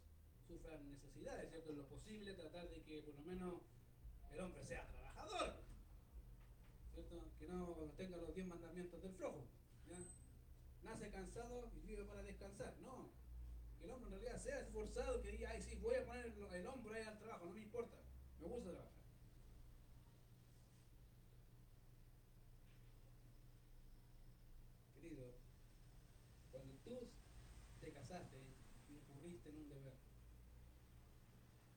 [0.46, 1.72] sufran necesidades, ¿cierto?
[1.72, 3.62] Lo posible tratar de que por lo menos
[4.32, 4.86] el hombre sea
[7.38, 9.46] Que no tenga los 10 mandamientos del flojo,
[10.82, 12.76] nace cansado y vive para descansar.
[12.80, 13.10] No.
[13.78, 16.54] Que el hombre en realidad sea esforzado, que diga, ay, sí, voy a poner el,
[16.54, 17.96] el hombro ahí al trabajo, no me importa.
[18.40, 18.90] Me gusta trabajar.
[24.94, 25.34] Querido,
[26.50, 27.10] cuando tú
[27.80, 28.36] te casaste,
[28.88, 29.94] incurriste en un deber.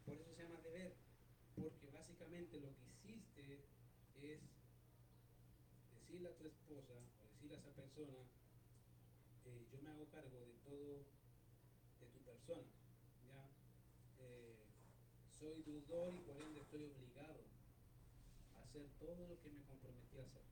[0.05, 0.95] Por eso se llama deber,
[1.55, 3.65] porque básicamente lo que hiciste
[4.21, 4.41] es
[6.13, 8.13] decirle a tu esposa o decirle a esa persona,
[9.45, 11.07] eh, yo me hago cargo de todo
[11.99, 12.69] de tu persona,
[13.25, 13.49] ¿ya?
[14.19, 14.61] Eh,
[15.39, 17.41] soy deudor y por ende estoy obligado
[18.53, 20.43] a hacer todo lo que me comprometí a hacer.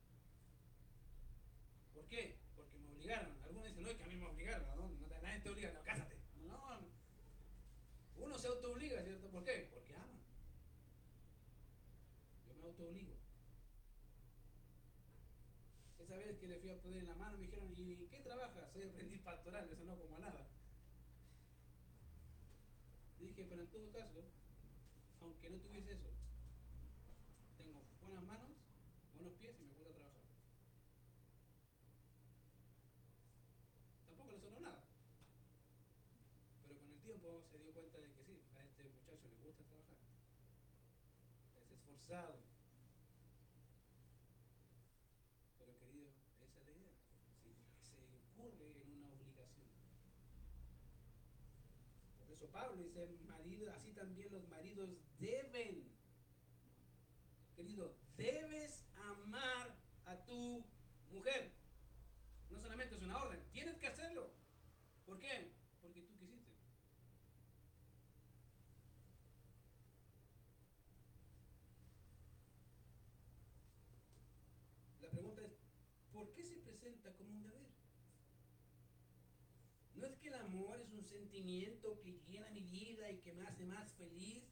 [1.93, 2.39] ¿Por qué?
[2.55, 3.37] Porque me obligaron.
[3.43, 4.89] Algunos dicen, no, es que a mí me obligaron, ¿no?
[5.21, 6.17] nadie te obliga, no, cásate.
[6.41, 6.79] No.
[8.17, 9.29] Uno se autoobliga, ¿cierto?
[9.29, 9.69] ¿Por qué?
[9.71, 10.21] Porque ama.
[12.47, 13.20] Yo me autoobligo.
[16.11, 18.69] Esa vez que le fui a poner en la mano me dijeron, ¿y qué trabajas?
[18.73, 20.45] Soy aprendiz pastoral, eso no como nada.
[23.17, 24.19] Dije, pero en todo caso,
[25.21, 26.09] aunque no tuviese eso,
[27.57, 28.51] tengo buenas manos,
[29.15, 30.19] buenos pies y me gusta trabajar.
[34.05, 34.83] Tampoco le sonó nada.
[36.61, 39.63] Pero con el tiempo se dio cuenta de que sí, a este muchacho le gusta
[39.63, 39.95] trabajar.
[41.55, 42.51] Es esforzado.
[45.61, 46.09] Pero querido,
[46.41, 46.93] esa es la idea.
[47.37, 47.53] Si
[47.85, 49.69] se incurre en una obligación.
[52.47, 55.91] Pablo dice, marido, así también los maridos deben.
[57.55, 59.75] Querido, debes amar
[60.05, 60.65] a tu
[61.11, 61.51] mujer.
[62.49, 64.31] No solamente es una orden, tienes que hacerlo.
[65.05, 65.53] ¿Por qué?
[65.81, 66.51] Porque tú quisiste.
[75.01, 75.51] La pregunta es,
[76.11, 77.71] ¿por qué se presenta como un deber?
[79.95, 83.47] ¿No es que el amor es un sentimiento que llena mi vida y que me
[83.47, 84.43] hace más feliz?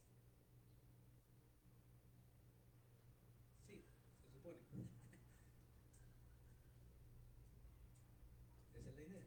[3.66, 3.84] Sí,
[4.22, 4.60] se supone.
[8.74, 9.26] Esa es la idea.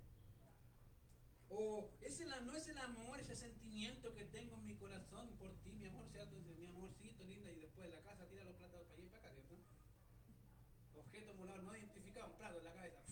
[1.49, 5.55] O es el, no es el amor, ese sentimiento que tengo en mi corazón por
[5.61, 6.35] ti, mi amor, ¿cierto?
[6.35, 9.29] Dice, mi amorcito linda, y después la casa tira los platos para allá y para
[9.29, 9.57] acá, ¿cierto?
[10.95, 13.03] Objeto volador no identificado, un plato en la cabeza.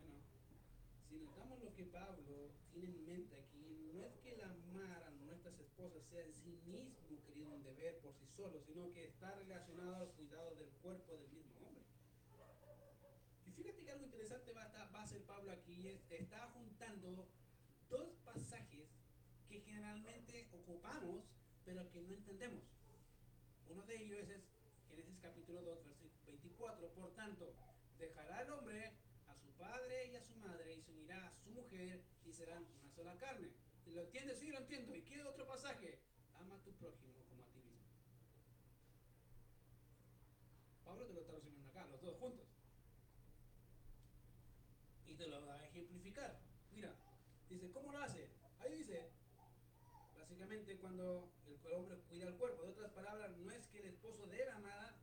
[0.00, 0.16] Bueno,
[1.08, 5.10] si notamos lo que Pablo tiene en mente aquí, no es que el amar a
[5.10, 9.34] nuestras esposas sea en sí mismo, querido, un deber por sí solo, sino que está
[9.34, 11.84] relacionado al cuidado del cuerpo del mismo hombre.
[13.46, 16.48] Y fíjate que algo interesante va a, estar- va a hacer Pablo aquí, es, está
[16.50, 17.28] juntando
[17.90, 18.88] dos pasajes
[19.48, 21.24] que generalmente ocupamos,
[21.64, 22.64] pero que no entendemos.
[23.68, 24.42] Uno de ellos es
[24.88, 26.88] Génesis capítulo 2, versículo 24.
[26.94, 27.52] Por tanto,
[27.98, 28.92] dejará el hombre
[29.28, 30.92] a su padre y a su madre y se
[31.76, 33.50] mujer y serán una sola carne.
[33.86, 34.38] ¿Lo entiendes?
[34.38, 34.94] Sí, lo entiendo.
[34.94, 36.00] ¿Y qué otro pasaje?
[36.40, 37.84] Ama a tu prójimo como a ti mismo.
[40.84, 42.46] Pablo te lo está resumiendo acá, los dos juntos.
[45.06, 46.40] Y te lo va a ejemplificar.
[46.72, 46.94] Mira,
[47.48, 48.28] dice, ¿cómo lo hace?
[48.60, 49.10] Ahí dice,
[50.16, 52.62] básicamente cuando el hombre cuida el cuerpo.
[52.62, 54.94] De otras palabras, no es que el esposo debe amar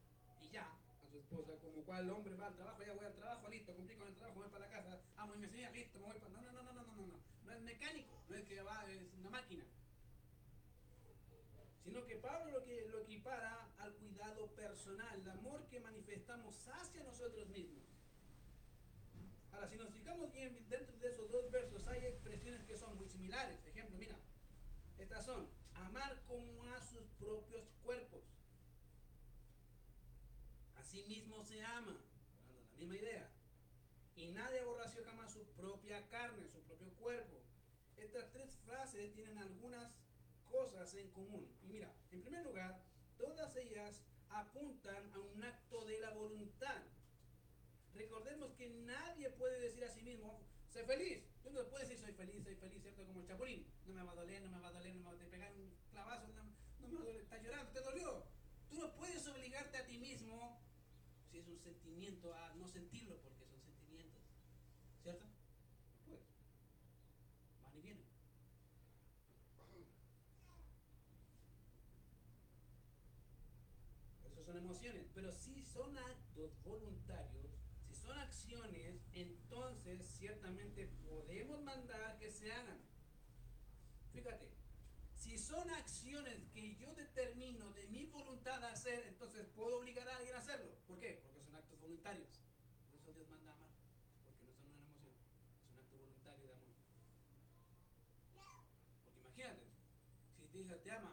[0.41, 0.65] y ya
[1.01, 3.95] a su esposa, como cual hombre va al trabajo, ya voy al trabajo, listo, cumplí
[3.95, 6.33] con el trabajo, voy para la casa, amo y me enseña, listo, me voy para...
[6.33, 7.19] No, no, no, no, no, no, no, no.
[7.45, 9.65] No es mecánico, no es que va, es una máquina.
[11.83, 17.03] Sino que Pablo lo que lo equipara al cuidado personal, el amor que manifestamos hacia
[17.03, 17.83] nosotros mismos.
[19.51, 23.07] Ahora, si nos fijamos bien dentro de esos dos versos, hay expresiones que son muy
[23.07, 23.59] similares.
[23.65, 24.15] Ejemplo, mira,
[24.97, 28.21] estas son amar como a sus propios cuerpos.
[30.93, 31.97] Así mismo se ama,
[32.73, 33.27] la misma idea.
[34.15, 37.41] Y nadie aborreció jamás su propia carne, su propio cuerpo.
[37.97, 39.91] Estas tres frases tienen algunas
[40.51, 41.51] cosas en común.
[41.63, 42.79] Y mira, en primer lugar,
[43.17, 46.83] todas ellas apuntan a un acto de la voluntad.
[47.95, 51.23] Recordemos que nadie puede decir a sí mismo, sé feliz.
[51.41, 53.03] Tú no puedes decir soy feliz, soy feliz, ¿cierto?
[53.07, 53.65] Como el chapulín.
[53.87, 55.51] No me va a doler, no me va a doler, no me va a pegar
[55.55, 57.21] un clavazo, no, no me va a doler.
[57.23, 58.27] Estás llorando, te dolió.
[58.69, 60.62] Tú no puedes obligarte a ti mismo,
[61.63, 64.21] sentimiento, a no sentirlo, porque son sentimientos.
[65.01, 65.25] ¿Cierto?
[65.25, 66.27] No puedes.
[67.61, 68.05] Van y vienen.
[74.25, 77.51] Eso son emociones, pero si son actos voluntarios,
[77.87, 82.81] si son acciones, entonces ciertamente podemos mandar que se hagan.
[84.11, 84.51] Fíjate,
[85.15, 90.35] si son acciones que yo determino de mi voluntad hacer, entonces puedo obligar a alguien
[90.35, 90.41] a
[91.93, 92.41] voluntarios.
[92.89, 93.69] Por eso Dios manda a amar,
[94.25, 95.13] porque no es una emoción,
[95.61, 96.73] es un acto voluntario de amor.
[99.05, 99.69] Porque imagínate,
[100.35, 101.12] si te hija te ama,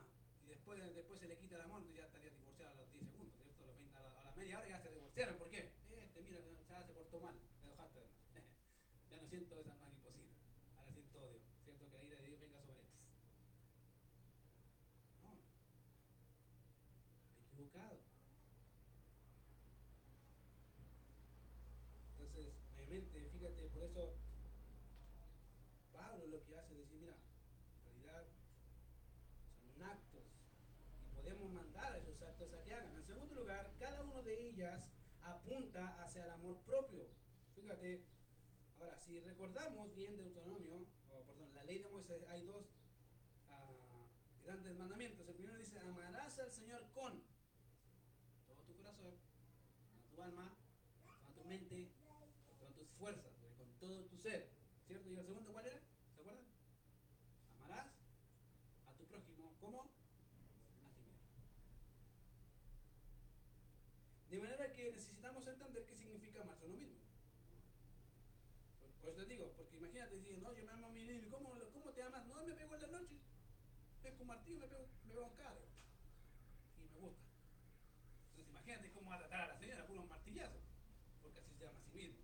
[22.90, 24.16] Fíjate, por eso
[25.92, 28.26] Pablo lo que hace es decir, mira, en realidad
[29.62, 30.24] son actos
[31.00, 32.96] y podemos mandar a esos actos a que hagan.
[32.96, 34.88] En segundo lugar, cada uno de ellas
[35.22, 37.06] apunta hacia el amor propio.
[37.54, 38.04] Fíjate,
[38.80, 42.66] ahora, si recordamos bien Deuteronomio, o perdón, la ley de Moisés, hay dos
[43.50, 45.28] uh, grandes mandamientos.
[45.28, 47.22] El primero dice, amarás al Señor con
[48.48, 49.14] todo tu corazón,
[49.92, 50.56] con tu alma,
[51.24, 51.92] con tu mente,
[52.46, 54.50] con todas tus fuerzas, con todo tu ser.
[54.86, 55.08] ¿Cierto?
[55.08, 55.80] ¿Y el segundo cuál era?
[56.14, 56.44] ¿Se acuerdan?
[57.56, 57.86] Amarás
[58.86, 61.16] a tu prójimo como a ti mismo.
[64.30, 66.98] De manera que necesitamos entender qué significa amarse a uno mismo.
[68.80, 69.52] Por, por eso te digo,
[70.16, 72.26] diciendo, no, yo me amo a mí mismo, ¿cómo, ¿cómo te amas?
[72.26, 73.14] No, me pego en la noche,
[74.02, 75.60] pesco un martillo, me pego, me pego un cara.
[76.78, 77.22] Y me gusta.
[78.30, 80.58] Entonces imagínate cómo va a tratar a la señora, puro martillazo,
[81.22, 82.18] porque así se llama a sí mismo.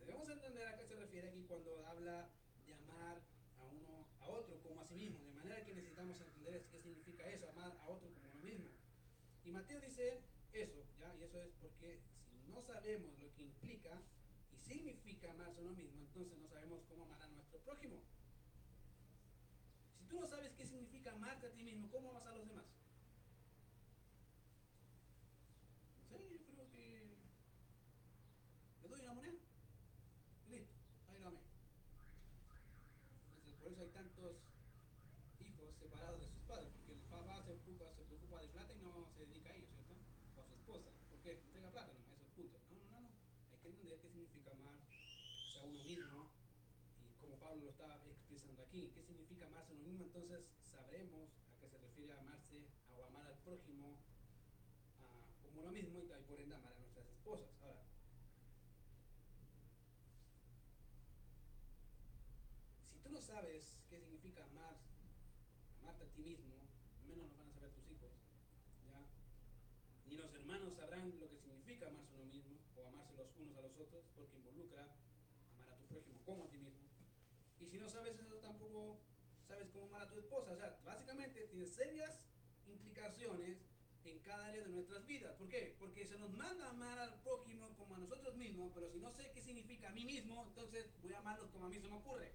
[0.00, 2.30] Debemos entender a qué se refiere aquí cuando habla
[2.66, 3.22] de amar
[3.58, 7.28] a uno a otro como a sí mismo, de manera que necesitamos entender qué significa
[7.28, 8.70] eso, amar a otro como a uno mismo.
[9.44, 11.14] Y Mateo dice eso, ¿ya?
[11.16, 14.00] Y eso es porque si no sabemos lo que implica
[14.70, 18.00] y significa amarse a uno mismo, entonces no sabemos cómo amar a nuestro prójimo.
[19.98, 22.64] Si tú no sabes qué significa amarte a ti mismo, ¿cómo amas a los demás?
[26.08, 27.18] Sé, yo creo que
[28.82, 29.38] le doy una moneda.
[30.48, 30.72] Listo,
[31.08, 31.40] ahí lo amé.
[33.36, 34.36] Entonces, por eso hay tantos
[35.44, 38.78] hijos separados de sus padres, porque el papá se preocupa, se preocupa de plata y
[38.78, 39.94] no se dedica a ellos, ¿cierto?
[40.36, 40.90] O a su esposa.
[41.10, 41.32] ¿Por qué?
[41.32, 42.58] Entrega plata, no, eso es punto.
[42.70, 43.10] No, no, no, no.
[43.52, 44.89] Hay que entender qué significa amar
[45.56, 46.30] a uno mismo
[47.00, 51.30] y como Pablo lo estaba expresando aquí, qué significa amarse a uno mismo, entonces sabremos
[51.50, 53.96] a qué se refiere amarse o amar al prójimo
[55.00, 57.50] a, como uno mismo y por ende amar a nuestras esposas.
[57.62, 57.82] Ahora,
[62.92, 64.76] si tú no sabes qué significa amar,
[65.80, 66.54] amarte a ti mismo,
[67.08, 68.12] menos lo van a saber tus hijos,
[68.86, 69.02] ¿ya?
[70.06, 73.58] Ni los hermanos sabrán lo que significa amarse a uno mismo o amarse los unos
[73.58, 74.86] a los otros, porque involucra
[75.90, 76.88] prójimo como a ti mismo.
[77.60, 79.00] Y si no sabes eso, tampoco
[79.46, 80.52] sabes cómo amar a tu esposa.
[80.52, 82.22] O sea, básicamente tiene serias
[82.66, 83.58] implicaciones
[84.04, 85.34] en cada área de nuestras vidas.
[85.36, 85.76] ¿Por qué?
[85.78, 89.10] Porque se nos manda a amar al prójimo como a nosotros mismos, pero si no
[89.10, 91.96] sé qué significa a mí mismo, entonces voy a amarlos como a mí se me
[91.96, 92.32] ocurre.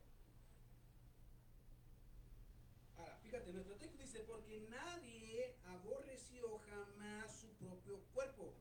[2.98, 8.54] Ahora, fíjate, nuestro texto dice, porque nadie aborreció jamás su propio cuerpo,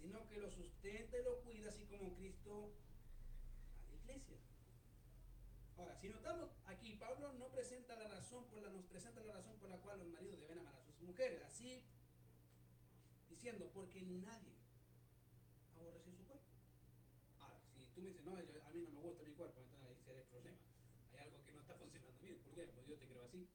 [0.00, 2.72] sino que lo sustenta y lo cuida, así como Cristo
[3.80, 4.36] a la iglesia.
[5.78, 9.56] Ahora, si notamos aquí, Pablo no presenta la razón por la, nos presenta la razón
[9.58, 11.84] por la cual los maridos deben amar a sus mujeres, así
[13.42, 14.54] diciendo, porque nadie
[15.76, 16.46] aborreció su cuerpo.
[17.40, 19.88] Ahora, si tú me dices, no, yo, a mí no me gusta mi cuerpo, entonces
[19.88, 20.58] ahí será el problema.
[21.12, 22.38] Hay algo que no está funcionando bien.
[22.38, 22.66] ¿Por qué?
[22.66, 23.48] Pues yo te creo así.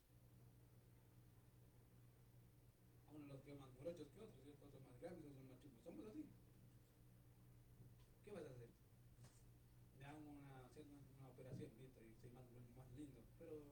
[3.07, 5.79] A uno los veo más morochos que otros más grandes, otros más chicos.
[5.83, 6.25] Somos así.
[8.23, 8.69] ¿Qué vas a hacer?
[9.99, 12.43] Me hago una, hacer una, una operación, listo, y soy más,
[12.75, 13.23] más lindo.
[13.39, 13.63] Pero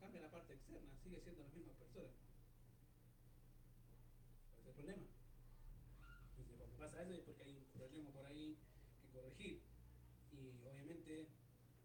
[0.00, 0.59] cambia la parte
[1.02, 2.10] sigue siendo la misma persona.
[4.54, 5.06] ¿Cuál es el problema?
[6.78, 8.56] Pasa eso es porque hay un problema por ahí
[9.02, 9.62] que corregir.
[10.32, 11.28] Y obviamente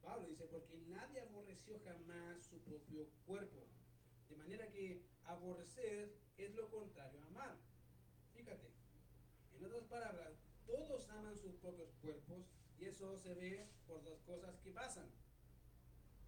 [0.01, 3.65] Pablo dice, porque nadie aborreció jamás su propio cuerpo.
[4.29, 7.57] De manera que aborrecer es lo contrario a amar.
[8.33, 8.71] Fíjate,
[9.53, 10.33] en otras palabras,
[10.65, 12.45] todos aman sus propios cuerpos
[12.79, 15.09] y eso se ve por dos cosas que pasan.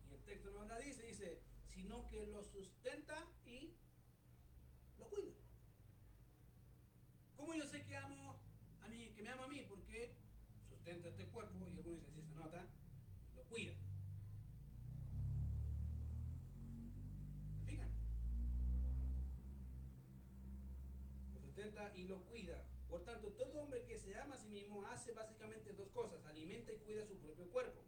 [0.10, 1.42] Y el texto no la dice, dice,
[1.78, 3.72] sino que lo sustenta y
[4.98, 5.36] lo cuida.
[7.36, 8.40] ¿Cómo yo sé que amo
[8.82, 9.62] a mí, que me amo a mí?
[9.70, 10.16] Porque
[10.68, 12.66] sustenta este cuerpo y algunos dicen, si se nota,
[13.36, 13.74] lo cuida.
[17.68, 17.92] Fijan.
[21.36, 22.66] Lo sustenta y lo cuida.
[22.90, 26.74] Por tanto, todo hombre que se ama a sí mismo hace básicamente dos cosas, alimenta
[26.74, 27.84] y cuida su propio cuerpo.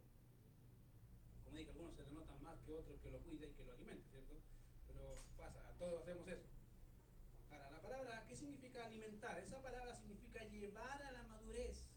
[1.43, 3.73] Como dije, algunos se le notan más que otros que lo cuida y que lo
[3.73, 4.35] alimenta, ¿cierto?
[4.87, 6.45] Pero pasa, todos hacemos eso.
[7.49, 9.39] Ahora, la palabra, ¿qué significa alimentar?
[9.39, 11.89] Esa palabra significa llevar a la madurez.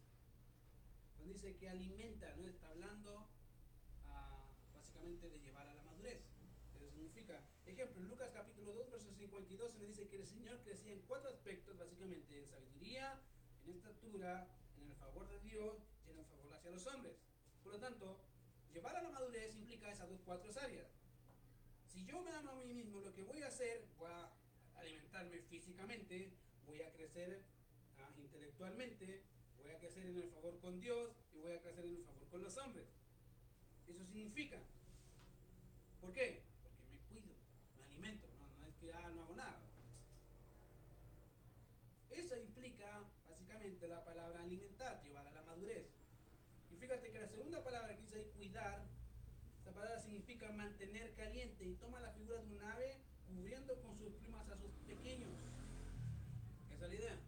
[1.15, 2.49] Cuando dice que alimenta, ¿no?
[2.49, 3.29] Está hablando
[4.07, 6.23] ah, básicamente de llevar a la madurez.
[6.91, 7.45] significa.
[7.67, 11.03] Ejemplo, en Lucas capítulo 2, verso 52 se le dice que el Señor crecía en
[11.03, 13.21] cuatro aspectos, básicamente, en sabiduría,
[13.67, 14.49] en estatura,
[14.79, 17.21] en el favor de Dios y en el favor hacia los hombres.
[17.63, 18.19] Por lo tanto,
[18.73, 20.87] llevar a la madurez implica esas dos, cuatro áreas.
[21.87, 24.31] Si yo me amo a mí mismo, lo que voy a hacer, voy a
[24.77, 26.33] alimentarme físicamente,
[26.67, 27.43] voy a crecer
[27.99, 29.23] ah, intelectualmente,
[29.59, 32.29] voy a crecer en el favor con Dios y voy a crecer en el favor
[32.29, 32.87] con los hombres.
[33.87, 34.59] Eso significa.
[36.01, 36.43] ¿Por qué?
[36.63, 37.35] Porque me cuido,
[37.77, 39.61] me alimento, no, es que ah, no hago nada.
[42.11, 45.87] Eso implica básicamente la palabra alimentar, llevar a la madurez.
[46.71, 48.85] Y fíjate que la segunda palabra que dice ahí, cuidar,
[49.57, 54.13] esta palabra significa mantener caliente y toma la figura de un ave cubriendo con sus
[54.17, 55.31] plumas a sus pequeños.
[56.71, 57.19] Esa es la idea.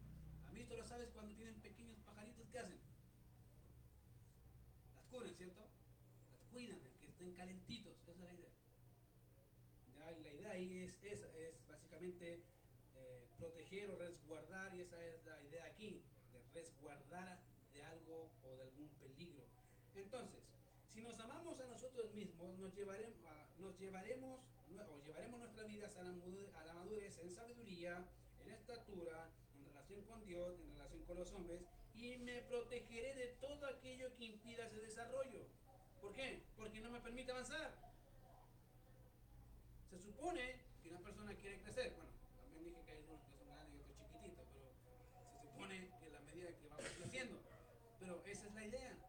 [0.46, 2.46] ¿Han visto las aves cuando tienen pequeños pajaritos?
[2.50, 2.78] ¿Qué hacen?
[4.94, 5.66] Las cubren, ¿cierto?
[6.30, 7.96] Las cuidan, que estén calentitos.
[8.02, 8.50] Esa es la idea.
[10.18, 12.42] y la idea ahí es, es, es básicamente
[12.96, 16.02] eh, proteger o resguardar, y esa es la idea aquí,
[16.34, 17.40] de resguardar
[17.72, 19.46] de algo o de algún peligro.
[19.94, 20.43] Entonces,
[20.94, 23.18] si nos amamos a nosotros mismos, nos llevaremos,
[23.58, 24.40] nos llevaremos
[25.04, 28.04] llevaremos nuestras vidas a la, madurez en sabiduría,
[28.40, 31.62] en estatura, en relación con Dios, en relación con los hombres,
[31.94, 35.46] y me protegeré de todo aquello que impida ese desarrollo.
[36.00, 36.42] ¿Por qué?
[36.56, 37.74] Porque no me permite avanzar.
[39.90, 41.92] Se supone que una persona quiere crecer.
[41.94, 44.72] Bueno, también dije que hay unos que son grandes y otros chiquititos, pero
[45.32, 47.40] se supone que la medida que vamos creciendo.
[48.00, 49.03] Pero esa es la idea.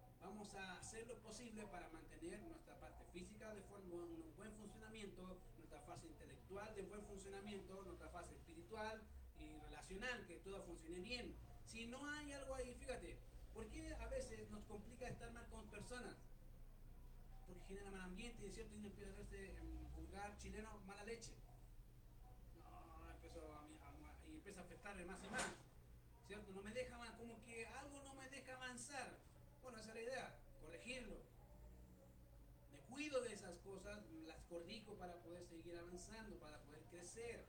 [0.57, 5.81] A hacer lo posible para mantener nuestra parte física de forma, un buen funcionamiento, nuestra
[5.81, 9.01] fase intelectual de buen funcionamiento, nuestra fase espiritual
[9.37, 11.35] y relacional, que todo funcione bien.
[11.65, 13.17] Si no hay algo ahí, fíjate,
[13.53, 16.15] ¿por qué a veces nos complica estar mal con personas?
[17.47, 21.31] Porque genera mal ambiente y cierto y empieza a verse en vulgar chileno mala leche.
[22.63, 23.67] No, empezó a,
[24.29, 25.45] y empieza a afectarle más y más.
[26.27, 26.51] ¿Cierto?
[26.53, 29.17] No me deja más, como que algo no me deja avanzar.
[29.61, 31.17] Bueno, esa es la idea, corregirlo.
[33.15, 37.45] Me cuido de esas cosas, las corrijo para poder seguir avanzando, para poder crecer.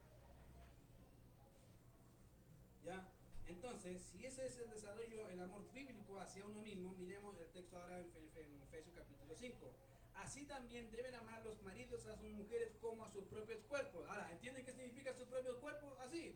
[2.85, 3.05] ¿Ya?
[3.47, 7.77] Entonces, si ese es el desarrollo, el amor bíblico hacia uno mismo, miremos el texto
[7.77, 9.73] ahora en, Efesios capítulo 5.
[10.15, 14.07] Así también deben amar los maridos a sus mujeres como a sus propios cuerpos.
[14.07, 15.99] Ahora, ¿entienden qué significa sus propios cuerpos?
[15.99, 16.33] Así.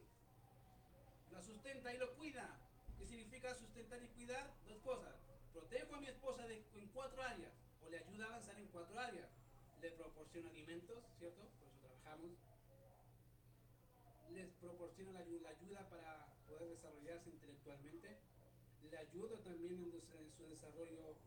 [1.31, 2.59] La sustenta y lo cuida.
[2.97, 4.53] ¿Qué significa sustentar y cuidar?
[4.67, 5.15] Dos cosas
[5.51, 7.51] protejo a mi esposa en cuatro áreas,
[7.91, 9.29] le ayuda a avanzar en cuatro áreas.
[9.81, 11.43] Le proporciono alimentos, ¿cierto?
[11.59, 12.31] Por eso trabajamos.
[14.29, 18.17] Les proporciono la, ayuda para poder desarrollarse intelectualmente.
[18.89, 21.17] Le ayudo también en, su desarrollo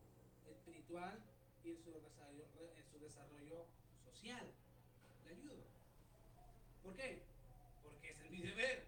[0.49, 1.23] espiritual
[1.63, 2.45] y en su desarrollo,
[2.77, 3.67] en su desarrollo
[4.03, 4.47] social.
[5.25, 5.65] Le ayudo.
[6.83, 7.23] ¿Por qué?
[7.83, 8.87] Porque es mi deber.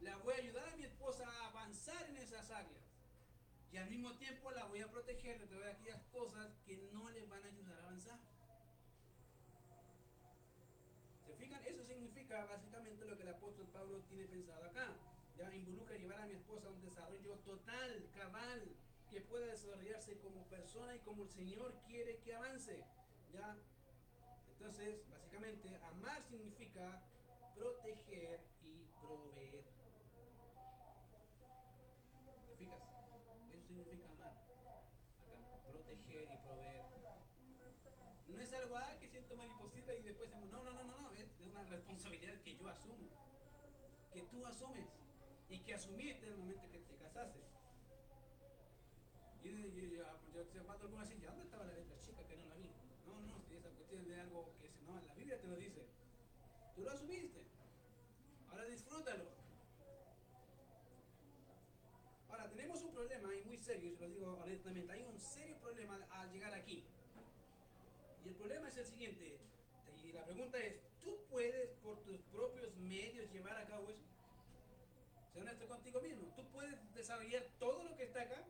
[0.00, 2.80] La voy a ayudar a mi esposa a avanzar en esas áreas
[3.72, 7.28] y al mismo tiempo la voy a proteger de todas aquellas cosas que no les
[7.28, 8.18] van a ayudar a avanzar.
[11.26, 11.64] ¿Se fijan?
[11.64, 14.96] Eso significa básicamente lo que el apóstol Pablo tiene pensado acá.
[15.36, 18.76] Ya involucra llevar a mi esposa a un desarrollo total, cabal,
[19.10, 22.84] que pueda desarrollarse como persona y como el Señor quiere que avance.
[23.32, 23.56] ¿Ya?
[24.52, 27.02] Entonces, básicamente, amar significa
[27.54, 29.64] proteger y proveer.
[32.46, 32.82] ¿Te fijas?
[33.66, 34.34] significa amar.
[35.70, 36.84] proteger y proveer.
[38.28, 41.28] No es algo ah, que siento mariposita y después no, no, no, no, no, es
[41.40, 43.08] una responsabilidad que yo asumo,
[44.12, 44.86] que asumes
[45.48, 47.40] y que asumiste en el momento que te casaste.
[49.42, 52.46] Y yo, yo, yo, yo, yo alguna así, ¿dónde estaba la letra chica que no
[52.48, 52.70] la vi?
[53.06, 55.86] No, no, esa cuestión de algo que no, la Biblia te lo dice.
[56.74, 57.44] Tú lo asumiste.
[58.50, 59.24] Ahora disfrútalo.
[62.28, 65.98] Ahora, tenemos un problema y muy serio, se lo digo honestamente, hay un serio problema
[66.10, 66.84] al llegar aquí.
[68.24, 69.38] Y el problema es el siguiente,
[70.04, 74.09] y la pregunta es, ¿tú puedes por tus propios medios llevar a cabo eso?
[75.92, 78.44] Contigo ¿tú puedes desarrollar todo lo que está acá?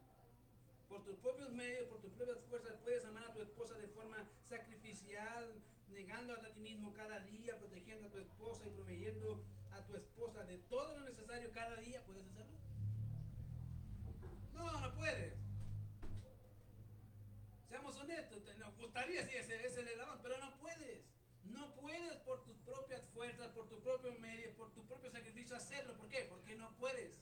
[0.88, 4.28] Por tus propios medios, por tus propias fuerzas, puedes amar a tu esposa de forma
[4.48, 5.54] sacrificial,
[5.88, 10.44] negando a ti mismo cada día, protegiendo a tu esposa y proveyendo a tu esposa
[10.44, 12.58] de todo lo necesario cada día, ¿puedes hacerlo?
[14.52, 15.34] No, no puedes.
[17.68, 19.88] Seamos honestos, nos gustaría si ese es el
[20.22, 21.04] pero no puedes.
[21.44, 25.96] No puedes por tus propias fuerzas, por tus propios medios, por tu propio sacrificio hacerlo.
[25.96, 26.26] ¿Por qué?
[26.28, 27.18] Porque no puedes.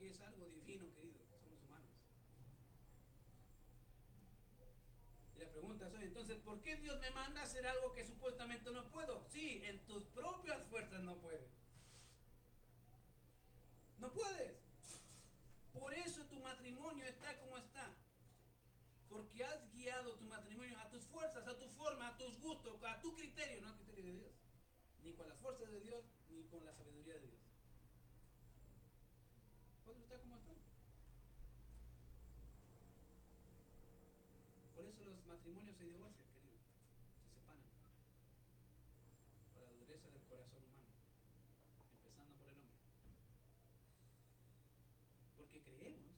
[0.00, 1.20] Es algo divino, querido.
[1.28, 1.90] Somos humanos.
[5.36, 8.70] Y la pregunta es, entonces, ¿por qué Dios me manda a hacer algo que supuestamente
[8.70, 9.24] no puedo?
[9.28, 11.50] Sí, en tus propias fuerzas no puedes.
[13.98, 14.56] No puedes.
[15.72, 17.94] Por eso tu matrimonio está como está.
[19.08, 23.00] Porque has guiado tu matrimonio a tus fuerzas, a tu forma, a tus gustos, a
[23.00, 24.32] tu criterio, no al criterio de Dios.
[25.02, 27.40] Ni con las fuerzas de Dios, ni con la sabiduría de Dios.
[29.84, 30.52] Por eso está como está.
[34.76, 36.60] Por eso los matrimonios se querido.
[37.22, 37.64] Se separan.
[39.54, 40.92] Por la dureza del corazón humano.
[41.96, 42.76] Empezando por el hombre.
[45.36, 46.16] Porque creemos,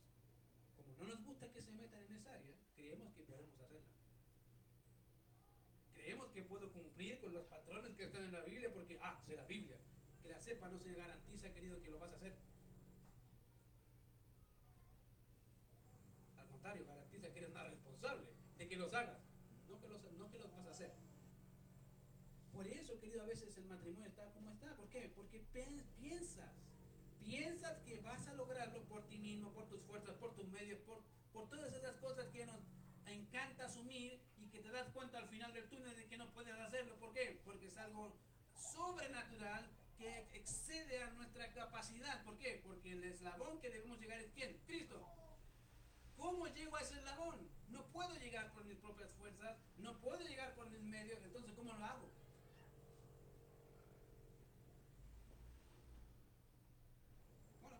[0.76, 3.92] como no nos gusta que se metan en esa área, creemos que podemos hacerla.
[5.94, 9.36] Creemos que puedo cumplir con los patrones que están en la Biblia porque, ah, sé
[9.36, 9.78] la Biblia.
[10.22, 12.36] Que la sepa no se garantiza, querido, que lo vas a hacer.
[16.36, 19.18] Al contrario, garantiza que eres más responsable de que los hagas,
[19.68, 20.92] no que los, no que los vas a hacer.
[23.20, 24.74] A veces el matrimonio está como está.
[24.74, 25.12] ¿Por qué?
[25.14, 25.40] Porque
[25.98, 26.50] piensas,
[27.20, 31.02] piensas que vas a lograrlo por ti mismo, por tus fuerzas, por tus medios, por,
[31.32, 32.60] por todas esas cosas que nos
[33.06, 36.54] encanta asumir y que te das cuenta al final del túnel de que no puedes
[36.54, 36.98] hacerlo.
[36.98, 37.40] ¿Por qué?
[37.44, 38.16] Porque es algo
[38.54, 42.24] sobrenatural que excede a nuestra capacidad.
[42.24, 42.60] ¿Por qué?
[42.64, 44.58] Porque el eslabón que debemos llegar es quién?
[44.66, 45.00] Cristo.
[46.16, 47.48] ¿Cómo llego a ese eslabón?
[47.68, 51.72] No puedo llegar por mis propias fuerzas, no puedo llegar por mis medios, entonces ¿cómo
[51.72, 52.08] lo hago?
[57.60, 57.78] Bueno,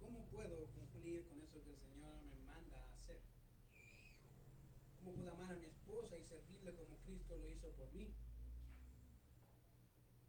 [0.00, 3.20] ¿cómo puedo cumplir con eso que el Señor me manda a hacer?
[5.00, 6.96] ¿Cómo puedo amar a mi esposa y servirle como
[7.26, 8.14] Cristo lo hizo por mí?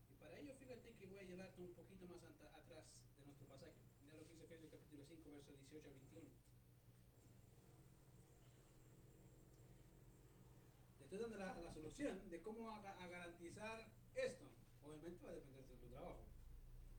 [0.10, 2.86] Y para ello, fíjate que voy a llevarte un poquito más atrás
[3.20, 3.74] de nuestro pasaje.
[4.02, 6.30] Mira lo que dice Efesios capítulo 5, versos 18 a 21.
[10.98, 14.45] Te estoy dando la, la solución de cómo a, a garantizar esto.
[14.84, 16.26] Obviamente va a depender de tu trabajo.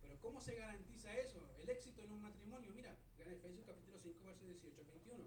[0.00, 1.40] Pero ¿cómo se garantiza eso?
[1.58, 2.70] El éxito en un matrimonio.
[2.72, 5.24] Mira, en Efesios capítulo 5, versos 18 a 21.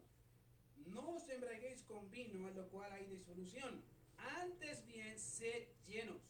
[0.85, 3.83] No os embriaguéis con vino, en lo cual hay disolución.
[4.21, 6.21] Antes bien, sed llenos.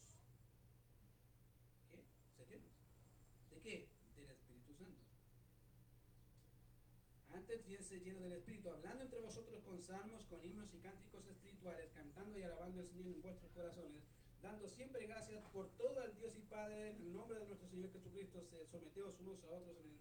[1.89, 2.03] ¿Qué?
[2.37, 2.71] Sed llenos.
[3.49, 3.89] ¿De qué?
[4.15, 5.01] Del Espíritu Santo.
[7.33, 11.27] Antes bien, sed llenos del Espíritu, hablando entre vosotros con salmos, con himnos y cánticos
[11.27, 14.03] espirituales, cantando y alabando al Señor en vuestros corazones,
[14.41, 17.91] dando siempre gracias por todo al Dios y Padre, en el nombre de nuestro Señor
[17.91, 19.99] Jesucristo, se someteos unos a otros en el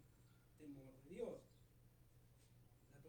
[0.58, 1.49] temor de Dios.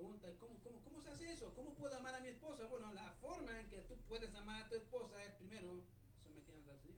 [0.02, 1.54] Pregunta ¿cómo, cómo, ¿cómo se hace eso?
[1.54, 2.66] ¿Cómo puedo amar a mi esposa?
[2.66, 5.84] Bueno, la forma en que tú puedes amar a tu esposa es primero
[6.24, 6.98] sometiéndote al Señor.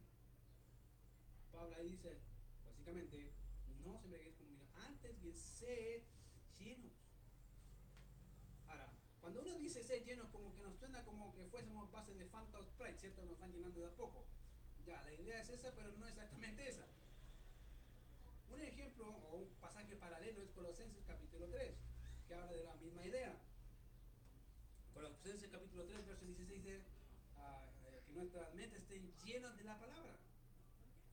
[1.51, 2.17] Pablo ahí dice,
[2.65, 3.33] básicamente,
[3.83, 6.03] no se me como mira, antes bien sed
[6.57, 6.93] llenos.
[8.69, 8.89] Ahora,
[9.19, 12.63] cuando uno dice ser llenos, como que nos suena como que fuésemos base de Fanta
[12.63, 13.25] Sprite, ¿cierto?
[13.25, 14.23] Nos van llenando de a poco.
[14.85, 16.87] Ya, la idea es esa, pero no exactamente esa.
[18.49, 21.82] Un ejemplo o un pasaje paralelo es Colosenses capítulo 3,
[22.33, 23.35] que habla de la misma idea.
[24.93, 26.81] Colosenses capítulo 3, verso 16 dice
[27.37, 30.15] uh, que nuestras mentes estén llenas de la palabra.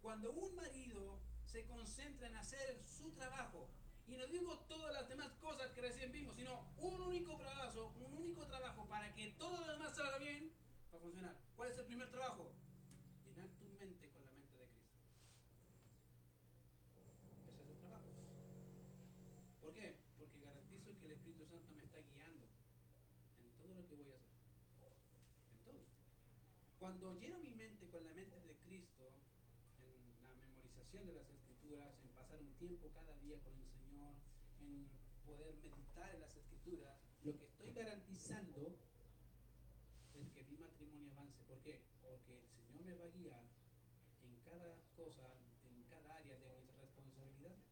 [0.00, 3.68] Cuando un marido se concentra en hacer su trabajo,
[4.06, 8.14] y no digo todas las demás cosas que recién vimos, sino un único trabajo, un
[8.14, 10.50] único trabajo para que todo lo demás salga bien,
[10.92, 11.36] va a funcionar.
[11.54, 12.50] ¿Cuál es el primer trabajo?
[13.26, 14.90] Llenar tu mente con la mente de Cristo.
[17.46, 18.08] Ese es el trabajo.
[19.60, 19.96] ¿Por qué?
[20.18, 22.46] Porque garantizo que el Espíritu Santo me está guiando
[23.38, 24.92] en todo lo que voy a hacer.
[25.52, 25.84] En todo.
[26.90, 29.12] Cuando lleno mi mente con la mente de Cristo,
[29.78, 34.16] en la memorización de las escrituras, en pasar un tiempo cada día con el Señor,
[34.58, 34.90] en
[35.24, 38.74] poder meditar en las escrituras, lo que estoy garantizando
[40.14, 41.44] es que mi matrimonio avance.
[41.44, 41.80] ¿Por qué?
[42.02, 43.44] Porque el Señor me va a guiar
[44.24, 45.30] en cada cosa,
[45.70, 47.62] en cada área de mis responsabilidades.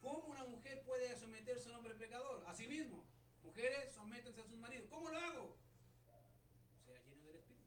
[0.00, 2.44] ¿Cómo una mujer puede someterse a un hombre pecador?
[2.46, 3.04] A sí mismo.
[3.42, 4.86] Mujeres, sométense a sus maridos.
[4.88, 5.56] ¿Cómo lo hago?
[6.86, 7.62] Sea lleno del Espíritu.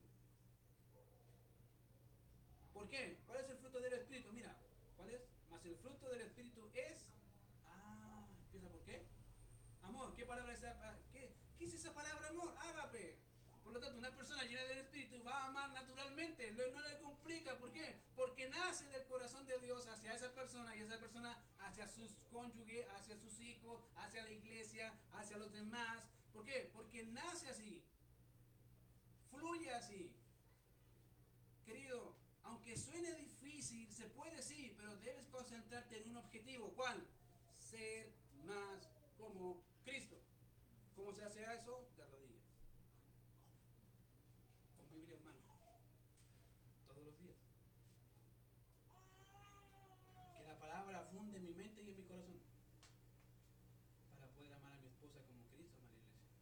[2.76, 3.22] ¿Por qué?
[3.26, 4.34] ¿Cuál es el fruto del Espíritu?
[4.34, 4.54] Mira,
[4.98, 5.10] ¿cuál
[5.66, 7.06] el fruto del Espíritu es...
[7.68, 9.06] Ah, por qué?
[9.82, 10.98] Amor, ¿qué palabra es esa?
[11.12, 12.56] ¿Qué, ¿Qué es esa palabra amor?
[12.60, 13.18] Ágape.
[13.64, 17.58] Por lo tanto, una persona llena del Espíritu va a amar naturalmente, no le complica.
[17.58, 18.00] ¿Por qué?
[18.16, 22.86] Porque nace del corazón de Dios hacia esa persona y esa persona hacia sus cónyuges,
[22.96, 26.08] hacia sus hijos, hacia la iglesia, hacia los demás.
[26.32, 26.70] ¿Por qué?
[26.74, 27.84] Porque nace así,
[29.32, 30.14] fluye así.
[31.66, 35.26] Querido, aunque suene difícil, se puede sí, pero debes
[35.56, 36.74] concentrarte en un objetivo.
[36.76, 37.08] ¿Cuál?
[37.58, 38.12] Ser
[38.44, 40.18] más como Cristo.
[40.96, 42.44] ¿Cómo se hace eso, de rodillas.
[44.76, 45.40] Con Biblia en mano.
[46.88, 47.38] Todos los días.
[50.38, 52.42] Que la palabra funde en mi mente y en mi corazón.
[54.20, 56.36] Para poder amar a mi esposa como Cristo ama a la iglesia.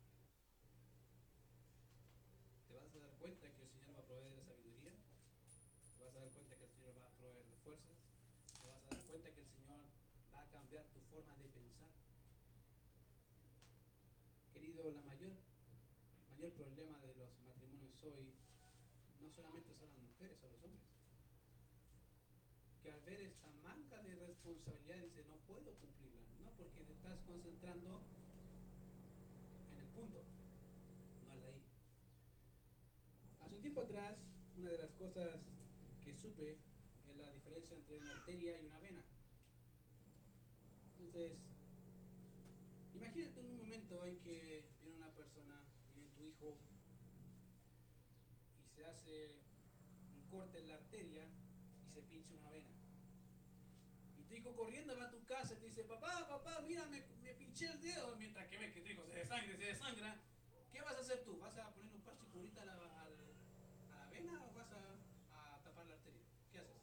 [2.67, 4.93] Te vas a dar cuenta que el Señor va a proveer de sabiduría.
[5.99, 7.97] Te vas a dar cuenta que el Señor va a proveer de fuerzas.
[8.61, 9.79] Te vas a dar cuenta que el Señor
[10.33, 11.89] va a cambiar tu forma de pensar.
[14.53, 18.33] Querido, la mayor, el mayor problema de los matrimonios hoy
[19.21, 20.81] no solamente son las mujeres, son los hombres.
[22.81, 27.19] Que al ver esta manca de responsabilidad dice, no puedo cumplirla, no porque te estás
[27.27, 28.01] concentrando
[29.73, 30.23] en el punto,
[31.23, 31.61] no al de ahí.
[33.41, 34.17] Hace un tiempo atrás,
[34.57, 35.37] una de las cosas
[36.03, 36.57] que supe
[37.09, 39.02] es la diferencia entre una arteria y una vena.
[41.13, 41.37] Entonces,
[42.95, 46.57] imagínate un momento en que viene una persona, viene tu hijo,
[48.65, 49.35] y se hace
[50.15, 51.29] un corte en la arteria
[51.85, 52.73] y se pincha una vena.
[54.17, 57.03] Y tu hijo corriendo va a tu casa y te dice, papá, papá, mira, me,
[57.21, 60.19] me pinché el dedo, mientras que ves que tu hijo se desangra, se desangra.
[60.71, 61.37] ¿Qué vas a hacer tú?
[61.37, 65.61] ¿Vas a poner un parche curita a la, a la, vena o vas a, a
[65.61, 66.25] tapar la arteria?
[66.51, 66.81] ¿Qué haces?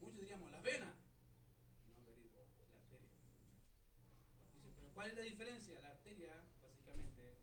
[0.00, 0.94] Muchos diríamos, la vena.
[1.88, 2.98] No, querido, la arteria.
[4.54, 5.80] Dice, pero ¿cuál es la diferencia?
[5.80, 6.30] La arteria,
[6.62, 7.34] básicamente,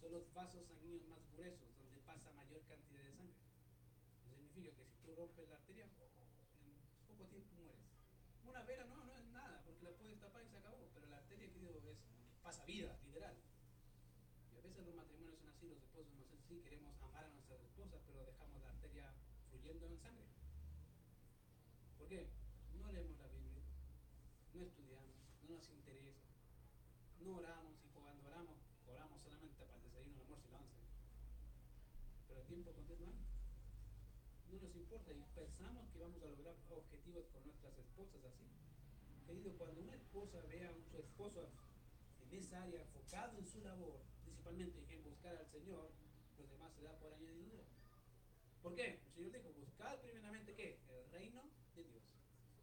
[0.00, 3.38] son los vasos sanguíneos más gruesos, donde pasa mayor cantidad de sangre.
[4.18, 5.94] Eso significa que si tú rompes la arteria, en
[7.06, 7.86] poco tiempo mueres.
[8.42, 10.90] Una vena no, no es nada, porque la puedes tapar y se acabó.
[10.94, 11.98] Pero la arteria, querido, es,
[12.42, 13.36] pasa vida, literal.
[14.52, 17.30] Y a veces los matrimonios son así, los esposos no son así, queremos amar a
[17.30, 19.14] nuestras esposas, pero dejamos la arteria
[19.48, 20.26] fluyendo en sangre.
[21.98, 22.26] ¿Por qué?
[22.74, 23.62] No leemos la Biblia,
[24.54, 25.14] no estudiamos,
[25.46, 26.26] no nos interesa,
[27.26, 28.54] no oramos y cuando oramos,
[28.86, 30.78] oramos solamente para el desayuno, el almuerzo y la once.
[32.28, 37.26] Pero el tiempo con Dios no nos importa y pensamos que vamos a lograr objetivos
[37.34, 38.46] con nuestras esposas así.
[39.26, 41.50] Querido, cuando una esposa vea a su esposo
[42.22, 45.90] en esa área enfocado en su labor, principalmente en buscar al Señor,
[46.38, 47.64] los demás se da por añadidura.
[48.62, 49.02] ¿Por qué?
[49.02, 50.78] El Señor dijo, buscar primeramente qué?
[50.88, 51.42] El reino
[51.74, 52.04] de Dios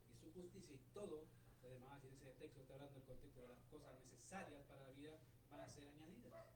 [0.08, 1.28] y su justicia y todo
[1.64, 4.82] lo demás, y en ese texto está hablando del contexto de las cosas necesarias para
[4.82, 5.18] la vida,
[5.50, 6.48] van a ser añadidas.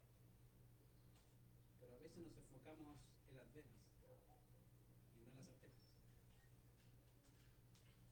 [1.79, 2.97] Pero a veces nos enfocamos
[3.29, 3.71] en las venas
[5.15, 5.87] y no en las arterias.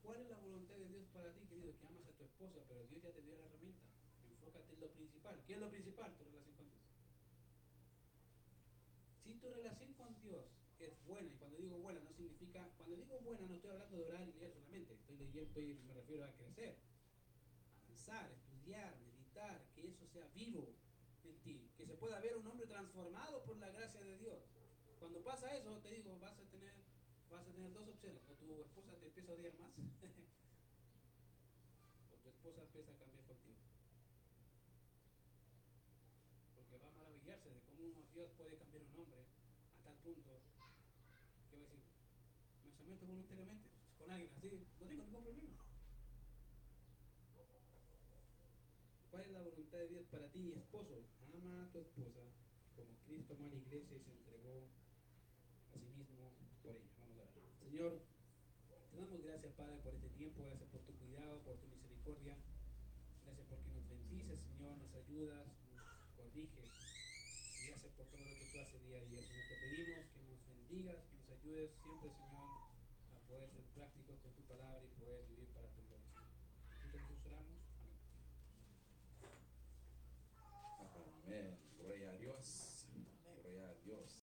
[0.02, 1.78] ¿Cuál es la voluntad de Dios para ti, querido?
[1.78, 3.84] Que amas a tu esposa, pero Dios ya te dio la herramienta.
[4.30, 5.44] Enfócate en lo principal.
[5.46, 6.16] ¿Qué es lo principal?
[6.16, 6.86] Tu relación con Dios.
[9.24, 10.46] Si tu relación con Dios
[10.80, 14.04] es buena, y cuando digo buena no significa, cuando digo buena no estoy hablando de
[14.06, 16.78] orar y leer solamente, estoy leyendo y me refiero a crecer,
[18.08, 20.76] avanzar, estudiar, meditar, que eso sea vivo
[21.24, 24.44] en ti, que se pueda ver un hombre transformado por la gracia de Dios.
[25.00, 26.74] Cuando pasa eso, te digo, vas a tener,
[27.32, 29.72] vas a tener dos opciones, o tu esposa te empieza a odiar más,
[32.14, 33.58] o tu esposa empieza a cambiar contigo.
[36.56, 39.26] Porque va a maravillarse de cómo Dios puede cambiar un hombre
[39.80, 40.42] a tal punto
[41.50, 41.82] que va a decir,
[42.64, 45.66] me someto voluntariamente con alguien así, no tengo ningún problema.
[49.16, 49.44] ¿Cuál es la
[49.76, 51.04] voluntad de Dios para ti, esposo?
[51.36, 52.22] Ama a tu esposa
[52.76, 54.68] como Cristo amó a la iglesia y se entregó
[55.74, 56.32] a sí mismo
[56.64, 56.88] por ella.
[56.98, 57.52] Vamos a ver.
[57.60, 58.02] Señor,
[58.92, 62.38] te damos gracias, Padre, por este tiempo, gracias por tu cuidado, por tu misericordia.
[63.26, 66.72] Gracias porque nos bendices, Señor, nos ayudas, nos corriges.
[67.60, 69.22] Y gracias por todo lo que tú haces día a día.
[69.28, 72.48] Señor, te pedimos que nos bendigas, que nos ayudes siempre, Señor,
[73.12, 75.45] a poder ser prácticos con tu palabra y poder vivir